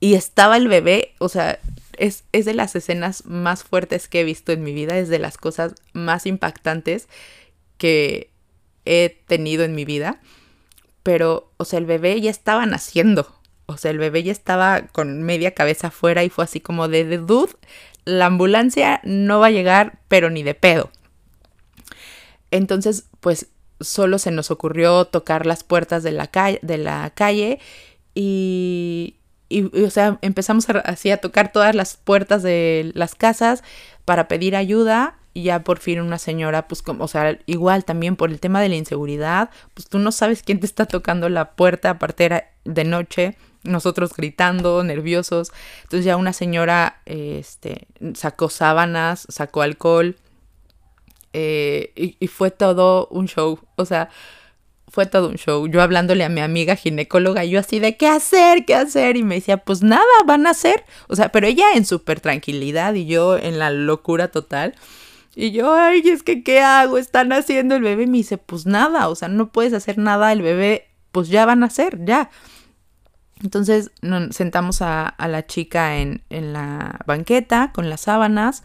y 0.00 0.14
estaba 0.14 0.56
el 0.56 0.68
bebé, 0.68 1.14
o 1.18 1.28
sea, 1.28 1.60
es, 1.96 2.24
de 2.32 2.54
las 2.54 2.74
escenas 2.74 3.24
más 3.26 3.62
fuertes 3.62 4.08
que 4.08 4.20
he 4.20 4.24
visto 4.24 4.52
en 4.52 4.62
mi 4.62 4.72
vida, 4.72 4.98
es 4.98 5.08
de 5.08 5.18
las 5.18 5.36
cosas 5.36 5.74
más 5.92 6.26
impactantes 6.26 7.08
que 7.78 8.30
he 8.84 9.20
tenido 9.26 9.64
en 9.64 9.74
mi 9.74 9.84
vida. 9.84 10.20
Pero, 11.02 11.52
o 11.56 11.64
sea, 11.64 11.78
el 11.78 11.86
bebé 11.86 12.20
ya 12.20 12.30
estaba 12.30 12.66
naciendo. 12.66 13.32
O 13.66 13.76
sea, 13.76 13.90
el 13.90 13.98
bebé 13.98 14.22
ya 14.22 14.32
estaba 14.32 14.82
con 14.88 15.22
media 15.22 15.54
cabeza 15.54 15.88
afuera 15.88 16.24
y 16.24 16.30
fue 16.30 16.44
así 16.44 16.60
como 16.60 16.88
de, 16.88 17.04
de 17.04 17.18
dude, 17.18 17.52
la 18.04 18.26
ambulancia 18.26 19.00
no 19.04 19.40
va 19.40 19.46
a 19.46 19.50
llegar, 19.50 20.00
pero 20.08 20.30
ni 20.30 20.42
de 20.42 20.54
pedo. 20.54 20.90
Entonces, 22.52 23.06
pues 23.18 23.48
solo 23.80 24.18
se 24.18 24.30
nos 24.30 24.52
ocurrió 24.52 25.06
tocar 25.06 25.46
las 25.46 25.64
puertas 25.64 26.04
de 26.04 26.12
la, 26.12 26.28
calle, 26.28 26.60
de 26.62 26.78
la 26.78 27.10
calle 27.10 27.58
y, 28.14 29.16
y, 29.48 29.64
o 29.82 29.90
sea, 29.90 30.18
empezamos 30.22 30.66
así 30.84 31.10
a 31.10 31.16
tocar 31.16 31.50
todas 31.50 31.74
las 31.74 31.96
puertas 31.96 32.44
de 32.44 32.92
las 32.94 33.16
casas 33.16 33.64
para 34.04 34.28
pedir 34.28 34.54
ayuda 34.54 35.16
y 35.34 35.44
ya 35.44 35.64
por 35.64 35.78
fin 35.78 36.00
una 36.00 36.18
señora, 36.18 36.68
pues 36.68 36.82
como, 36.82 37.04
o 37.04 37.08
sea, 37.08 37.38
igual 37.46 37.84
también 37.84 38.16
por 38.16 38.30
el 38.30 38.38
tema 38.38 38.60
de 38.60 38.68
la 38.68 38.76
inseguridad, 38.76 39.50
pues 39.74 39.88
tú 39.88 39.98
no 39.98 40.12
sabes 40.12 40.42
quién 40.42 40.60
te 40.60 40.66
está 40.66 40.86
tocando 40.86 41.28
la 41.28 41.52
puerta, 41.52 41.90
aparte 41.90 42.24
era 42.26 42.50
de 42.64 42.84
noche, 42.84 43.36
nosotros 43.64 44.12
gritando, 44.14 44.84
nerviosos, 44.84 45.52
entonces 45.84 46.04
ya 46.04 46.16
una 46.16 46.32
señora, 46.32 47.00
este, 47.06 47.86
sacó 48.14 48.50
sábanas, 48.50 49.26
sacó 49.30 49.62
alcohol, 49.62 50.16
eh, 51.32 52.16
y, 52.20 52.26
fue 52.28 52.50
todo 52.50 53.08
un 53.10 53.26
show, 53.26 53.58
o 53.76 53.84
sea, 53.84 54.10
fue 54.88 55.06
todo 55.06 55.28
un 55.28 55.36
show. 55.36 55.66
Yo 55.66 55.80
hablándole 55.80 56.24
a 56.24 56.28
mi 56.28 56.40
amiga 56.40 56.76
ginecóloga, 56.76 57.44
yo 57.44 57.58
así 57.58 57.78
de 57.78 57.96
qué 57.96 58.06
hacer, 58.06 58.66
qué 58.66 58.74
hacer. 58.74 59.16
Y 59.16 59.22
me 59.22 59.36
decía, 59.36 59.56
pues 59.56 59.82
nada, 59.82 60.04
van 60.26 60.46
a 60.46 60.50
hacer. 60.50 60.84
O 61.08 61.16
sea, 61.16 61.30
pero 61.30 61.46
ella 61.46 61.64
en 61.74 61.86
súper 61.86 62.20
tranquilidad 62.20 62.94
y 62.94 63.06
yo 63.06 63.38
en 63.38 63.58
la 63.58 63.70
locura 63.70 64.28
total. 64.28 64.74
Y 65.34 65.52
yo, 65.52 65.74
ay, 65.74 66.02
es 66.04 66.22
que, 66.22 66.42
¿qué 66.42 66.60
hago? 66.60 66.98
Están 66.98 67.32
haciendo 67.32 67.76
el 67.76 67.82
bebé. 67.82 68.02
Y 68.02 68.06
me 68.06 68.18
dice, 68.18 68.36
pues 68.36 68.66
nada, 68.66 69.08
o 69.08 69.14
sea, 69.14 69.28
no 69.28 69.50
puedes 69.50 69.72
hacer 69.72 69.96
nada. 69.96 70.30
El 70.32 70.42
bebé, 70.42 70.88
pues 71.10 71.28
ya 71.28 71.46
van 71.46 71.62
a 71.62 71.66
hacer, 71.66 72.04
ya. 72.04 72.30
Entonces 73.42 73.90
nos 74.02 74.36
sentamos 74.36 74.82
a, 74.82 75.06
a 75.06 75.28
la 75.28 75.46
chica 75.46 75.96
en, 75.96 76.22
en 76.28 76.52
la 76.52 77.00
banqueta 77.06 77.72
con 77.72 77.88
las 77.88 78.02
sábanas 78.02 78.62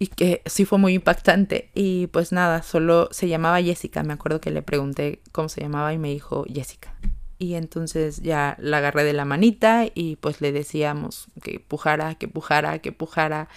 y 0.00 0.06
que 0.06 0.40
sí 0.46 0.64
fue 0.64 0.78
muy 0.78 0.94
impactante. 0.94 1.70
Y 1.74 2.06
pues 2.06 2.32
nada, 2.32 2.62
solo 2.62 3.10
se 3.12 3.28
llamaba 3.28 3.62
Jessica. 3.62 4.02
Me 4.02 4.14
acuerdo 4.14 4.40
que 4.40 4.50
le 4.50 4.62
pregunté 4.62 5.20
cómo 5.30 5.50
se 5.50 5.60
llamaba 5.60 5.92
y 5.92 5.98
me 5.98 6.08
dijo 6.08 6.46
Jessica. 6.52 6.94
Y 7.38 7.54
entonces 7.54 8.22
ya 8.22 8.56
la 8.58 8.78
agarré 8.78 9.04
de 9.04 9.12
la 9.12 9.26
manita 9.26 9.84
y 9.94 10.16
pues 10.16 10.40
le 10.40 10.52
decíamos 10.52 11.26
que 11.42 11.60
pujara, 11.60 12.14
que 12.14 12.28
pujara, 12.28 12.78
que 12.78 12.92
pujara. 12.92 13.50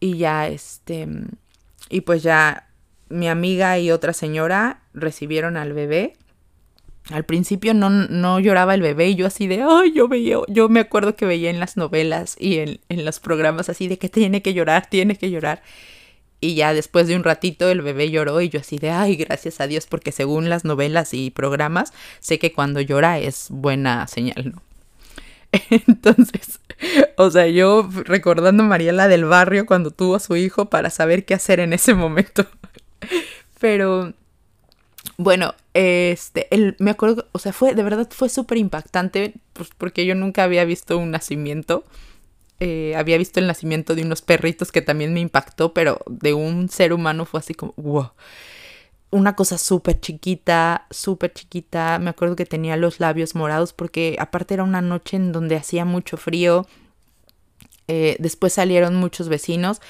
Y 0.00 0.18
ya 0.18 0.48
este, 0.48 1.06
y 1.88 2.00
pues 2.00 2.24
ya 2.24 2.68
mi 3.08 3.28
amiga 3.28 3.78
y 3.78 3.92
otra 3.92 4.12
señora 4.12 4.82
recibieron 4.92 5.56
al 5.56 5.72
bebé 5.72 6.14
al 7.10 7.24
principio 7.24 7.74
no, 7.74 7.90
no 7.90 8.40
lloraba 8.40 8.74
el 8.74 8.82
bebé 8.82 9.08
y 9.10 9.14
yo 9.14 9.26
así 9.26 9.46
de, 9.46 9.62
ay, 9.62 9.92
yo 9.92 10.08
veía, 10.08 10.38
yo 10.48 10.68
me 10.68 10.80
acuerdo 10.80 11.16
que 11.16 11.26
veía 11.26 11.50
en 11.50 11.60
las 11.60 11.76
novelas 11.76 12.36
y 12.38 12.58
en, 12.58 12.80
en 12.88 13.04
los 13.04 13.20
programas 13.20 13.68
así 13.68 13.88
de 13.88 13.98
que 13.98 14.08
tiene 14.08 14.42
que 14.42 14.54
llorar, 14.54 14.88
tiene 14.88 15.16
que 15.16 15.30
llorar. 15.30 15.62
Y 16.40 16.54
ya 16.54 16.74
después 16.74 17.06
de 17.06 17.16
un 17.16 17.24
ratito 17.24 17.68
el 17.68 17.82
bebé 17.82 18.10
lloró 18.10 18.40
y 18.40 18.48
yo 18.48 18.60
así 18.60 18.78
de, 18.78 18.90
ay, 18.90 19.16
gracias 19.16 19.60
a 19.60 19.66
Dios, 19.66 19.86
porque 19.86 20.12
según 20.12 20.48
las 20.48 20.64
novelas 20.64 21.14
y 21.14 21.30
programas, 21.30 21.92
sé 22.20 22.38
que 22.38 22.52
cuando 22.52 22.80
llora 22.80 23.18
es 23.18 23.46
buena 23.50 24.06
señal, 24.06 24.52
¿no? 24.54 24.62
Entonces, 25.70 26.60
o 27.16 27.30
sea, 27.30 27.46
yo 27.46 27.88
recordando 28.04 28.62
a 28.62 28.66
Mariela 28.66 29.08
del 29.08 29.24
barrio 29.24 29.66
cuando 29.66 29.90
tuvo 29.90 30.16
a 30.16 30.20
su 30.20 30.36
hijo 30.36 30.66
para 30.66 30.90
saber 30.90 31.24
qué 31.24 31.34
hacer 31.34 31.60
en 31.60 31.72
ese 31.72 31.94
momento. 31.94 32.46
Pero 33.60 34.12
bueno, 35.16 35.54
este, 35.74 36.48
el, 36.54 36.76
me 36.78 36.90
acuerdo, 36.90 37.28
o 37.32 37.38
sea, 37.38 37.52
fue, 37.52 37.74
de 37.74 37.82
verdad 37.82 38.08
fue 38.10 38.28
súper 38.28 38.58
impactante, 38.58 39.34
pues 39.52 39.70
porque 39.76 40.06
yo 40.06 40.14
nunca 40.14 40.44
había 40.44 40.64
visto 40.64 40.98
un 40.98 41.10
nacimiento. 41.10 41.84
Eh, 42.60 42.94
había 42.96 43.18
visto 43.18 43.40
el 43.40 43.46
nacimiento 43.46 43.94
de 43.94 44.02
unos 44.02 44.22
perritos 44.22 44.72
que 44.72 44.82
también 44.82 45.12
me 45.12 45.20
impactó, 45.20 45.74
pero 45.74 46.00
de 46.08 46.34
un 46.34 46.68
ser 46.68 46.92
humano 46.92 47.26
fue 47.26 47.40
así 47.40 47.54
como, 47.54 47.74
wow. 47.76 48.10
Una 49.10 49.36
cosa 49.36 49.58
súper 49.58 50.00
chiquita, 50.00 50.86
súper 50.90 51.32
chiquita. 51.32 52.00
Me 52.00 52.10
acuerdo 52.10 52.34
que 52.34 52.46
tenía 52.46 52.76
los 52.76 52.98
labios 52.98 53.36
morados 53.36 53.72
porque 53.72 54.16
aparte 54.18 54.54
era 54.54 54.64
una 54.64 54.82
noche 54.82 55.16
en 55.16 55.30
donde 55.30 55.54
hacía 55.54 55.84
mucho 55.84 56.16
frío. 56.16 56.66
Eh, 57.86 58.16
después 58.18 58.54
salieron 58.54 58.96
muchos 58.96 59.28
vecinos 59.28 59.80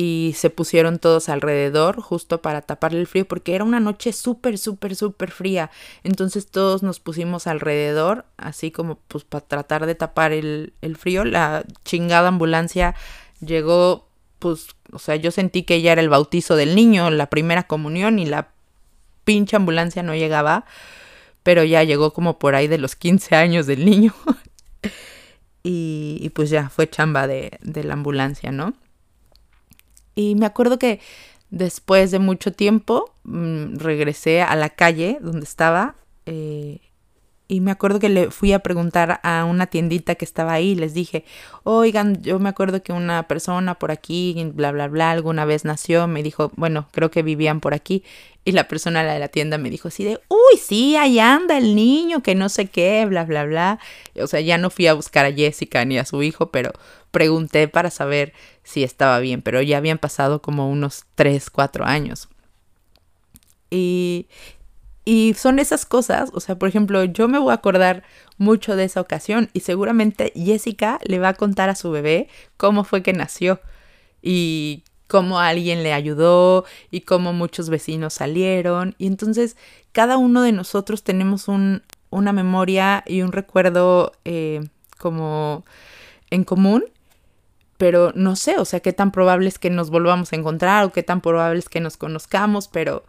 y 0.00 0.34
se 0.36 0.48
pusieron 0.48 1.00
todos 1.00 1.28
alrededor 1.28 2.00
justo 2.00 2.40
para 2.40 2.62
taparle 2.62 3.00
el 3.00 3.08
frío 3.08 3.26
porque 3.26 3.56
era 3.56 3.64
una 3.64 3.80
noche 3.80 4.12
súper, 4.12 4.56
súper, 4.56 4.94
súper 4.94 5.32
fría. 5.32 5.72
Entonces 6.04 6.46
todos 6.46 6.84
nos 6.84 7.00
pusimos 7.00 7.48
alrededor, 7.48 8.24
así 8.36 8.70
como 8.70 9.00
pues 9.08 9.24
para 9.24 9.44
tratar 9.44 9.86
de 9.86 9.96
tapar 9.96 10.30
el, 10.30 10.72
el 10.82 10.96
frío. 10.96 11.24
La 11.24 11.64
chingada 11.84 12.28
ambulancia 12.28 12.94
llegó, 13.40 14.06
pues, 14.38 14.68
o 14.92 15.00
sea, 15.00 15.16
yo 15.16 15.32
sentí 15.32 15.64
que 15.64 15.82
ya 15.82 15.90
era 15.90 16.00
el 16.00 16.10
bautizo 16.10 16.54
del 16.54 16.76
niño, 16.76 17.10
la 17.10 17.26
primera 17.26 17.64
comunión 17.64 18.20
y 18.20 18.26
la 18.26 18.50
pinche 19.24 19.56
ambulancia 19.56 20.04
no 20.04 20.14
llegaba, 20.14 20.64
pero 21.42 21.64
ya 21.64 21.82
llegó 21.82 22.12
como 22.12 22.38
por 22.38 22.54
ahí 22.54 22.68
de 22.68 22.78
los 22.78 22.94
15 22.94 23.34
años 23.34 23.66
del 23.66 23.84
niño. 23.84 24.14
y, 25.64 26.18
y, 26.20 26.28
pues 26.28 26.50
ya 26.50 26.68
fue 26.68 26.88
chamba 26.88 27.26
de, 27.26 27.58
de 27.62 27.82
la 27.82 27.94
ambulancia, 27.94 28.52
¿no? 28.52 28.74
Y 30.18 30.34
me 30.34 30.46
acuerdo 30.46 30.80
que 30.80 30.98
después 31.50 32.10
de 32.10 32.18
mucho 32.18 32.52
tiempo 32.52 33.14
mm, 33.22 33.76
regresé 33.76 34.42
a 34.42 34.56
la 34.56 34.68
calle 34.68 35.18
donde 35.20 35.44
estaba 35.44 35.94
eh, 36.26 36.80
y 37.50 37.62
me 37.62 37.70
acuerdo 37.70 37.98
que 37.98 38.10
le 38.10 38.30
fui 38.30 38.52
a 38.52 38.58
preguntar 38.58 39.20
a 39.22 39.46
una 39.46 39.66
tiendita 39.66 40.14
que 40.16 40.26
estaba 40.26 40.52
ahí, 40.52 40.74
les 40.74 40.92
dije, 40.92 41.24
oigan, 41.64 42.20
yo 42.20 42.38
me 42.38 42.50
acuerdo 42.50 42.82
que 42.82 42.92
una 42.92 43.26
persona 43.26 43.74
por 43.76 43.90
aquí, 43.90 44.50
bla, 44.52 44.70
bla, 44.70 44.86
bla, 44.86 45.10
alguna 45.10 45.46
vez 45.46 45.64
nació, 45.64 46.06
me 46.06 46.22
dijo, 46.22 46.52
bueno, 46.56 46.88
creo 46.92 47.10
que 47.10 47.22
vivían 47.22 47.60
por 47.60 47.72
aquí. 47.72 48.04
Y 48.44 48.52
la 48.52 48.68
persona 48.68 49.02
de 49.02 49.18
la 49.18 49.28
tienda 49.28 49.56
me 49.56 49.70
dijo 49.70 49.88
así 49.88 50.04
de, 50.04 50.20
uy, 50.28 50.58
sí, 50.60 50.96
ahí 50.96 51.18
anda 51.18 51.56
el 51.56 51.74
niño, 51.74 52.22
que 52.22 52.34
no 52.34 52.50
sé 52.50 52.66
qué, 52.66 53.06
bla, 53.06 53.24
bla, 53.24 53.44
bla. 53.44 53.78
O 54.22 54.26
sea, 54.26 54.40
ya 54.40 54.58
no 54.58 54.68
fui 54.68 54.86
a 54.86 54.94
buscar 54.94 55.24
a 55.24 55.32
Jessica 55.32 55.84
ni 55.86 55.98
a 55.98 56.04
su 56.04 56.22
hijo, 56.22 56.50
pero 56.50 56.72
pregunté 57.10 57.68
para 57.68 57.90
saber 57.90 58.34
si 58.62 58.84
estaba 58.84 59.18
bien, 59.20 59.40
pero 59.40 59.62
ya 59.62 59.78
habían 59.78 59.98
pasado 59.98 60.42
como 60.42 60.70
unos 60.70 61.06
3, 61.14 61.48
4 61.48 61.86
años. 61.86 62.28
Y, 63.70 64.26
y 65.08 65.32
son 65.32 65.58
esas 65.58 65.86
cosas, 65.86 66.28
o 66.34 66.40
sea, 66.40 66.58
por 66.58 66.68
ejemplo, 66.68 67.02
yo 67.02 67.28
me 67.28 67.38
voy 67.38 67.52
a 67.52 67.54
acordar 67.54 68.02
mucho 68.36 68.76
de 68.76 68.84
esa 68.84 69.00
ocasión 69.00 69.48
y 69.54 69.60
seguramente 69.60 70.34
Jessica 70.36 71.00
le 71.02 71.18
va 71.18 71.30
a 71.30 71.34
contar 71.34 71.70
a 71.70 71.74
su 71.74 71.90
bebé 71.90 72.28
cómo 72.58 72.84
fue 72.84 73.02
que 73.02 73.14
nació 73.14 73.58
y 74.20 74.84
cómo 75.06 75.40
alguien 75.40 75.82
le 75.82 75.94
ayudó 75.94 76.66
y 76.90 77.00
cómo 77.00 77.32
muchos 77.32 77.70
vecinos 77.70 78.12
salieron. 78.12 78.96
Y 78.98 79.06
entonces 79.06 79.56
cada 79.92 80.18
uno 80.18 80.42
de 80.42 80.52
nosotros 80.52 81.02
tenemos 81.04 81.48
un, 81.48 81.82
una 82.10 82.34
memoria 82.34 83.02
y 83.06 83.22
un 83.22 83.32
recuerdo 83.32 84.12
eh, 84.26 84.60
como 84.98 85.64
en 86.28 86.44
común 86.44 86.84
pero 87.78 88.12
no 88.14 88.36
sé, 88.36 88.58
o 88.58 88.66
sea, 88.66 88.80
qué 88.80 88.92
tan 88.92 89.10
probable 89.10 89.48
es 89.48 89.58
que 89.58 89.70
nos 89.70 89.88
volvamos 89.88 90.34
a 90.34 90.36
encontrar 90.36 90.84
o 90.84 90.92
qué 90.92 91.02
tan 91.02 91.22
probable 91.22 91.60
es 91.60 91.70
que 91.70 91.80
nos 91.80 91.96
conozcamos, 91.96 92.68
pero 92.68 93.04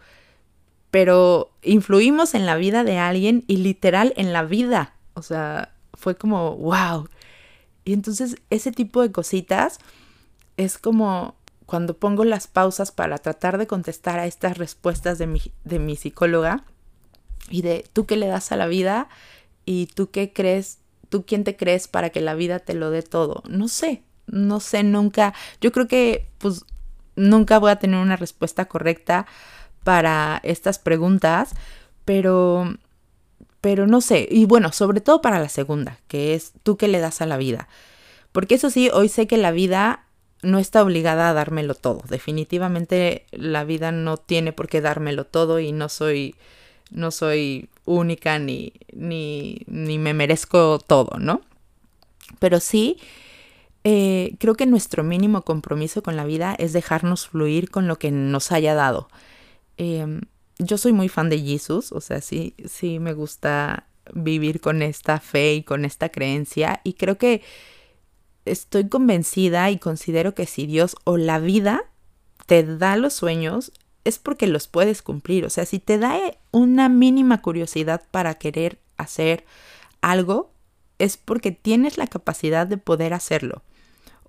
pero 0.92 1.52
influimos 1.62 2.34
en 2.34 2.46
la 2.46 2.56
vida 2.56 2.84
de 2.84 2.98
alguien 2.98 3.44
y 3.48 3.58
literal 3.58 4.14
en 4.18 4.34
la 4.34 4.44
vida. 4.44 4.94
O 5.14 5.22
sea, 5.22 5.74
fue 5.94 6.16
como, 6.16 6.56
wow. 6.56 7.08
Y 7.86 7.94
entonces 7.94 8.38
ese 8.50 8.72
tipo 8.72 9.02
de 9.02 9.12
cositas 9.12 9.80
es 10.58 10.78
como 10.78 11.36
cuando 11.66 11.98
pongo 11.98 12.24
las 12.24 12.48
pausas 12.48 12.92
para 12.92 13.18
tratar 13.20 13.58
de 13.58 13.68
contestar 13.68 14.20
a 14.20 14.26
estas 14.26 14.58
respuestas 14.58 15.20
de 15.20 15.28
mi, 15.28 15.42
de 15.64 15.78
mi 15.78 15.96
psicóloga 15.96 16.64
y 17.50 17.62
de 17.62 17.86
tú 17.94 18.06
qué 18.06 18.16
le 18.16 18.28
das 18.28 18.52
a 18.52 18.56
la 18.56 18.68
vida 18.68 19.08
y 19.66 19.86
tú 19.88 20.10
qué 20.10 20.34
crees, 20.34 20.80
tú 21.10 21.26
quién 21.26 21.44
te 21.44 21.56
crees 21.56 21.88
para 21.88 22.10
que 22.10 22.22
la 22.22 22.34
vida 22.34 22.60
te 22.60 22.74
lo 22.74 22.90
dé 22.90 23.04
todo. 23.04 23.44
No 23.48 23.68
sé, 23.68 24.02
no 24.26 24.60
sé 24.60 24.82
nunca. 24.84 25.36
Yo 25.62 25.72
creo 25.72 25.88
que 25.88 26.28
pues 26.40 26.66
nunca 27.16 27.60
voy 27.60 27.70
a 27.70 27.78
tener 27.78 28.00
una 28.00 28.16
respuesta 28.16 28.66
correcta 28.66 29.28
para 29.84 30.40
estas 30.44 30.80
preguntas, 30.80 31.52
pero 32.06 32.78
pero 33.62 33.88
no 33.88 34.00
sé, 34.00 34.28
y 34.32 34.46
bueno, 34.46 34.72
sobre 34.72 35.02
todo 35.02 35.22
para 35.22 35.40
la 35.40 35.50
segunda, 35.50 36.00
que 36.08 36.34
es 36.34 36.54
tú 36.64 36.78
qué 36.78 36.88
le 36.88 37.00
das 37.00 37.22
a 37.22 37.26
la 37.26 37.38
vida. 37.38 37.68
Porque 38.32 38.56
eso 38.56 38.70
sí, 38.70 38.90
hoy 38.94 39.10
sé 39.10 39.28
que 39.28 39.38
la 39.38 39.52
vida 39.52 40.06
no 40.42 40.60
está 40.60 40.82
obligada 40.82 41.30
a 41.30 41.34
dármelo 41.34 41.76
todo. 41.76 42.04
Definitivamente 42.08 43.26
la 43.32 43.64
vida 43.66 43.92
no 43.92 44.18
tiene 44.18 44.54
por 44.54 44.70
qué 44.70 44.82
dármelo 44.82 45.26
todo 45.26 45.60
y 45.60 45.72
no 45.72 45.90
soy 45.90 46.36
no 46.92 47.12
soy 47.12 47.70
única 47.86 48.40
ni 48.40 48.74
ni 48.94 49.64
ni 49.68 49.98
me 50.00 50.14
merezco 50.14 50.80
todo, 50.80 51.18
¿no? 51.20 51.42
Pero 52.40 52.60
sí 52.60 52.98
eh, 53.84 54.36
creo 54.40 54.56
que 54.56 54.66
nuestro 54.66 55.04
mínimo 55.04 55.44
compromiso 55.44 56.04
con 56.04 56.16
la 56.16 56.26
vida 56.26 56.56
es 56.58 56.74
dejarnos 56.74 57.28
fluir 57.28 57.70
con 57.70 57.88
lo 57.88 57.98
que 57.98 58.12
nos 58.12 58.52
haya 58.52 58.74
dado. 58.76 59.10
Em, 59.80 60.22
yo 60.60 60.78
soy 60.78 60.92
muy 60.92 61.08
fan 61.08 61.30
de 61.30 61.40
Jesús, 61.40 61.94
o 61.94 62.02
sea, 62.02 62.20
sí, 62.20 62.54
sí 62.66 63.00
me 63.00 63.14
gusta 63.14 63.88
vivir 64.14 64.60
con 64.60 64.82
esta 64.82 65.22
fe 65.22 65.54
y 65.54 65.64
con 65.64 65.86
esta 65.86 66.10
creencia 66.10 66.82
y 66.84 66.94
creo 66.94 67.18
que 67.18 67.42
estoy 68.44 68.90
convencida 68.90 69.72
y 69.72 69.78
considero 69.80 70.36
que 70.36 70.46
si 70.48 70.66
Dios 70.66 70.98
o 71.06 71.16
la 71.16 71.40
vida 71.40 71.84
te 72.46 72.64
da 72.64 72.98
los 72.98 73.14
sueños 73.14 73.72
es 74.04 74.20
porque 74.20 74.48
los 74.48 74.68
puedes 74.68 75.02
cumplir, 75.02 75.46
o 75.46 75.50
sea, 75.50 75.66
si 75.66 75.80
te 75.80 75.98
da 75.98 76.20
una 76.52 76.90
mínima 76.90 77.42
curiosidad 77.42 78.04
para 78.12 78.34
querer 78.34 78.80
hacer 78.98 79.46
algo, 80.02 80.52
es 80.98 81.16
porque 81.16 81.52
tienes 81.52 81.98
la 81.98 82.08
capacidad 82.08 82.68
de 82.68 82.78
poder 82.78 83.14
hacerlo. 83.14 83.64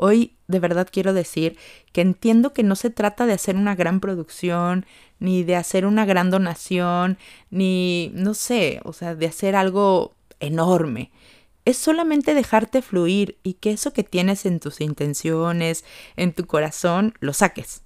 Hoy 0.02 0.38
de 0.48 0.60
verdad 0.60 0.88
quiero 0.90 1.12
decir 1.12 1.58
que 1.92 2.00
entiendo 2.00 2.54
que 2.54 2.62
no 2.62 2.74
se 2.74 2.88
trata 2.88 3.26
de 3.26 3.34
hacer 3.34 3.56
una 3.56 3.74
gran 3.74 4.00
producción, 4.00 4.86
ni 5.18 5.44
de 5.44 5.56
hacer 5.56 5.84
una 5.84 6.06
gran 6.06 6.30
donación, 6.30 7.18
ni, 7.50 8.10
no 8.14 8.32
sé, 8.32 8.80
o 8.84 8.94
sea, 8.94 9.14
de 9.14 9.26
hacer 9.26 9.54
algo 9.54 10.14
enorme. 10.40 11.10
Es 11.66 11.76
solamente 11.76 12.32
dejarte 12.32 12.80
fluir 12.80 13.36
y 13.42 13.54
que 13.54 13.72
eso 13.72 13.92
que 13.92 14.02
tienes 14.02 14.46
en 14.46 14.58
tus 14.58 14.80
intenciones, 14.80 15.84
en 16.16 16.32
tu 16.32 16.46
corazón, 16.46 17.12
lo 17.20 17.34
saques. 17.34 17.82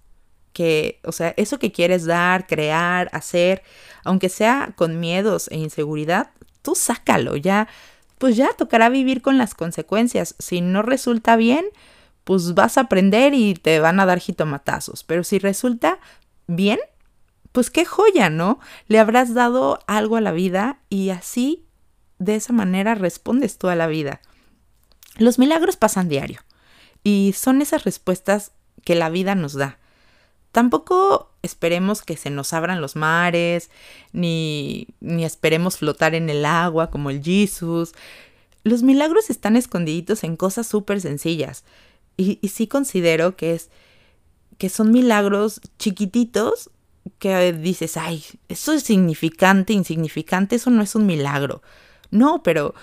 Que, 0.53 1.00
o 1.03 1.11
sea, 1.11 1.35
eso 1.37 1.59
que 1.59 1.72
quieres 1.72 2.05
dar, 2.05 2.46
crear, 2.46 3.11
hacer, 3.12 3.64
aunque 4.05 4.29
sea 4.29 4.72
con 4.77 5.00
miedos 5.00 5.48
e 5.50 5.57
inseguridad, 5.57 6.31
tú 6.62 6.77
sácalo, 6.77 7.35
ya, 7.35 7.66
pues 8.18 8.37
ya 8.37 8.53
tocará 8.53 8.88
vivir 8.88 9.20
con 9.20 9.37
las 9.37 9.57
consecuencias. 9.57 10.37
Si 10.38 10.61
no 10.61 10.83
resulta 10.83 11.35
bien, 11.35 11.64
pues 12.25 12.55
vas 12.55 12.79
a 12.79 12.83
aprender 12.83 13.35
y 13.35 13.55
te 13.55 13.81
van 13.81 14.01
a 14.01 14.07
dar 14.07 14.19
jitomatazos. 14.19 15.05
Pero 15.05 15.25
si 15.25 15.39
resulta 15.39 15.99
bien, 16.47 16.79
pues 17.53 17.71
qué 17.71 17.85
joya, 17.85 18.31
¿no? 18.31 18.59
Le 18.89 18.99
habrás 18.99 19.35
dado 19.35 19.79
algo 19.87 20.17
a 20.17 20.21
la 20.21 20.33
vida 20.33 20.81
y 20.89 21.11
así, 21.11 21.67
de 22.19 22.35
esa 22.35 22.53
manera, 22.53 22.95
respondes 22.95 23.59
tú 23.59 23.69
a 23.69 23.77
la 23.77 23.87
vida. 23.87 24.21
Los 25.19 25.39
milagros 25.39 25.77
pasan 25.77 26.09
diario 26.09 26.41
y 27.05 27.35
son 27.37 27.63
esas 27.63 27.85
respuestas 27.85 28.53
que 28.85 28.95
la 28.95 29.11
vida 29.11 29.35
nos 29.35 29.53
da. 29.53 29.79
Tampoco 30.51 31.33
esperemos 31.43 32.03
que 32.03 32.17
se 32.17 32.31
nos 32.31 32.53
abran 32.53 32.81
los 32.81 32.97
mares, 32.97 33.71
ni, 34.13 34.89
ni 35.01 35.25
esperemos 35.25 35.79
flotar 35.79 36.15
en 36.15 36.31
el 36.31 36.45
agua 36.45 36.91
como 36.91 37.11
el 37.11 37.23
Jesus. 37.23 37.93
Los 38.63 38.83
milagros 38.83 39.31
están 39.31 39.57
escondiditos 39.57 40.25
en 40.25 40.37
cosas 40.37 40.67
súper 40.67 41.01
sencillas. 41.01 41.65
Y, 42.16 42.37
sí 42.48 42.66
considero 42.66 43.37
que 43.37 43.55
es 43.55 43.70
que 44.59 44.68
son 44.68 44.92
milagros 44.92 45.61
chiquititos 45.79 46.70
que 47.18 47.53
dices, 47.53 47.96
ay, 47.96 48.24
eso 48.48 48.72
es 48.72 48.85
significante, 48.85 49.72
insignificante, 49.72 50.57
eso 50.57 50.70
no 50.70 50.83
es 50.83 50.94
un 50.94 51.07
milagro. 51.07 51.61
No, 52.11 52.42
pero 52.42 52.74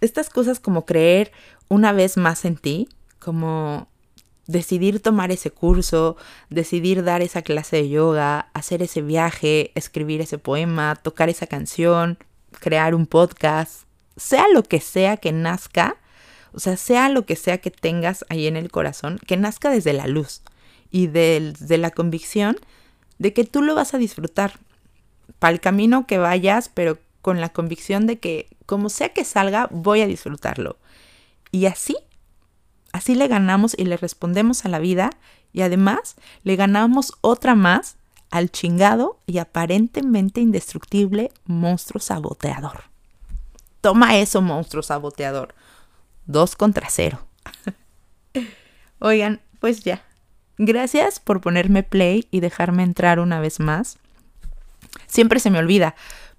estas 0.00 0.28
cosas 0.28 0.60
como 0.60 0.84
creer 0.84 1.32
una 1.68 1.92
vez 1.92 2.16
más 2.16 2.44
en 2.44 2.56
ti, 2.56 2.88
como 3.18 3.88
decidir 4.46 5.00
tomar 5.00 5.32
ese 5.32 5.50
curso, 5.50 6.16
decidir 6.50 7.02
dar 7.02 7.22
esa 7.22 7.42
clase 7.42 7.76
de 7.76 7.88
yoga, 7.88 8.50
hacer 8.52 8.82
ese 8.82 9.00
viaje, 9.00 9.72
escribir 9.74 10.20
ese 10.20 10.38
poema, 10.38 10.96
tocar 10.96 11.28
esa 11.28 11.46
canción, 11.46 12.18
crear 12.60 12.94
un 12.94 13.06
podcast, 13.06 13.84
sea 14.16 14.46
lo 14.52 14.62
que 14.62 14.80
sea 14.80 15.16
que 15.16 15.32
nazca, 15.32 15.96
o 16.54 16.60
sea, 16.60 16.76
sea 16.76 17.08
lo 17.08 17.26
que 17.26 17.36
sea 17.36 17.58
que 17.58 17.70
tengas 17.70 18.24
ahí 18.28 18.46
en 18.46 18.56
el 18.56 18.70
corazón, 18.70 19.18
que 19.26 19.36
nazca 19.36 19.70
desde 19.70 19.92
la 19.92 20.06
luz 20.06 20.42
y 20.90 21.08
desde 21.08 21.78
la 21.78 21.90
convicción 21.90 22.56
de 23.18 23.32
que 23.32 23.44
tú 23.44 23.62
lo 23.62 23.74
vas 23.74 23.94
a 23.94 23.98
disfrutar. 23.98 24.58
Para 25.38 25.52
el 25.52 25.60
camino 25.60 26.06
que 26.06 26.18
vayas, 26.18 26.70
pero 26.72 26.98
con 27.22 27.40
la 27.40 27.48
convicción 27.48 28.06
de 28.06 28.18
que 28.18 28.48
como 28.66 28.88
sea 28.88 29.10
que 29.10 29.24
salga, 29.24 29.68
voy 29.70 30.02
a 30.02 30.06
disfrutarlo. 30.06 30.78
Y 31.50 31.66
así, 31.66 31.96
así 32.92 33.14
le 33.14 33.28
ganamos 33.28 33.74
y 33.76 33.84
le 33.84 33.96
respondemos 33.96 34.64
a 34.64 34.68
la 34.68 34.78
vida 34.78 35.10
y 35.52 35.62
además 35.62 36.16
le 36.42 36.56
ganamos 36.56 37.12
otra 37.20 37.54
más 37.54 37.96
al 38.30 38.50
chingado 38.50 39.20
y 39.26 39.38
aparentemente 39.38 40.40
indestructible 40.40 41.30
monstruo 41.44 42.00
saboteador. 42.00 42.84
Toma 43.80 44.16
eso, 44.18 44.42
monstruo 44.42 44.82
saboteador. 44.82 45.54
Dos 46.26 46.56
contra 46.56 46.88
cero. 46.90 47.26
Oigan, 48.98 49.40
pues 49.60 49.84
ya. 49.84 50.02
Gracias 50.56 51.20
por 51.20 51.40
ponerme 51.40 51.82
play 51.82 52.28
y 52.30 52.40
dejarme 52.40 52.82
entrar 52.82 53.18
una 53.18 53.40
vez 53.40 53.60
más. 53.60 53.98
Siempre 55.06 55.40
se 55.40 55.50
me 55.50 55.58
olvida, 55.58 55.94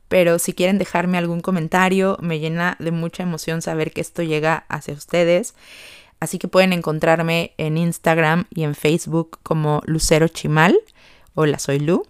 pero 0.08 0.40
si 0.40 0.54
quieren 0.54 0.78
dejarme 0.78 1.18
algún 1.18 1.42
comentario, 1.42 2.18
me 2.22 2.40
llena 2.40 2.78
de 2.80 2.92
mucha 2.92 3.24
emoción 3.24 3.62
saber 3.62 3.92
que 3.92 4.02
esto 4.02 4.24
llega 4.24 4.66
hacia 4.70 4.94
ustedes. 4.94 5.56
Así 6.20 6.40
que 6.40 6.48
pueden 6.48 6.74
encontrarme 6.74 7.54
en 7.58 7.78
Instagram 7.78 8.46
y 8.50 8.64
en 8.64 8.76
Facebook 8.76 9.40
como 9.44 9.82
Lucero 9.86 10.28
Chimal. 10.28 10.78
Hola, 11.34 11.60
soy 11.60 11.80
Lu. 11.80 12.08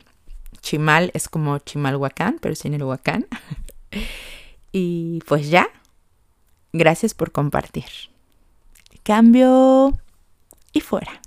Chimal 0.62 1.12
es 1.14 1.28
como 1.28 1.58
Chimalhuacán, 1.60 2.38
pero 2.40 2.56
sin 2.56 2.74
el 2.74 2.84
huacán. 2.84 3.26
y 4.72 5.20
pues 5.28 5.50
ya, 5.50 5.70
Gracias 6.78 7.14
por 7.14 7.32
compartir. 7.32 7.86
Cambio 9.04 9.98
y 10.74 10.82
fuera. 10.82 11.22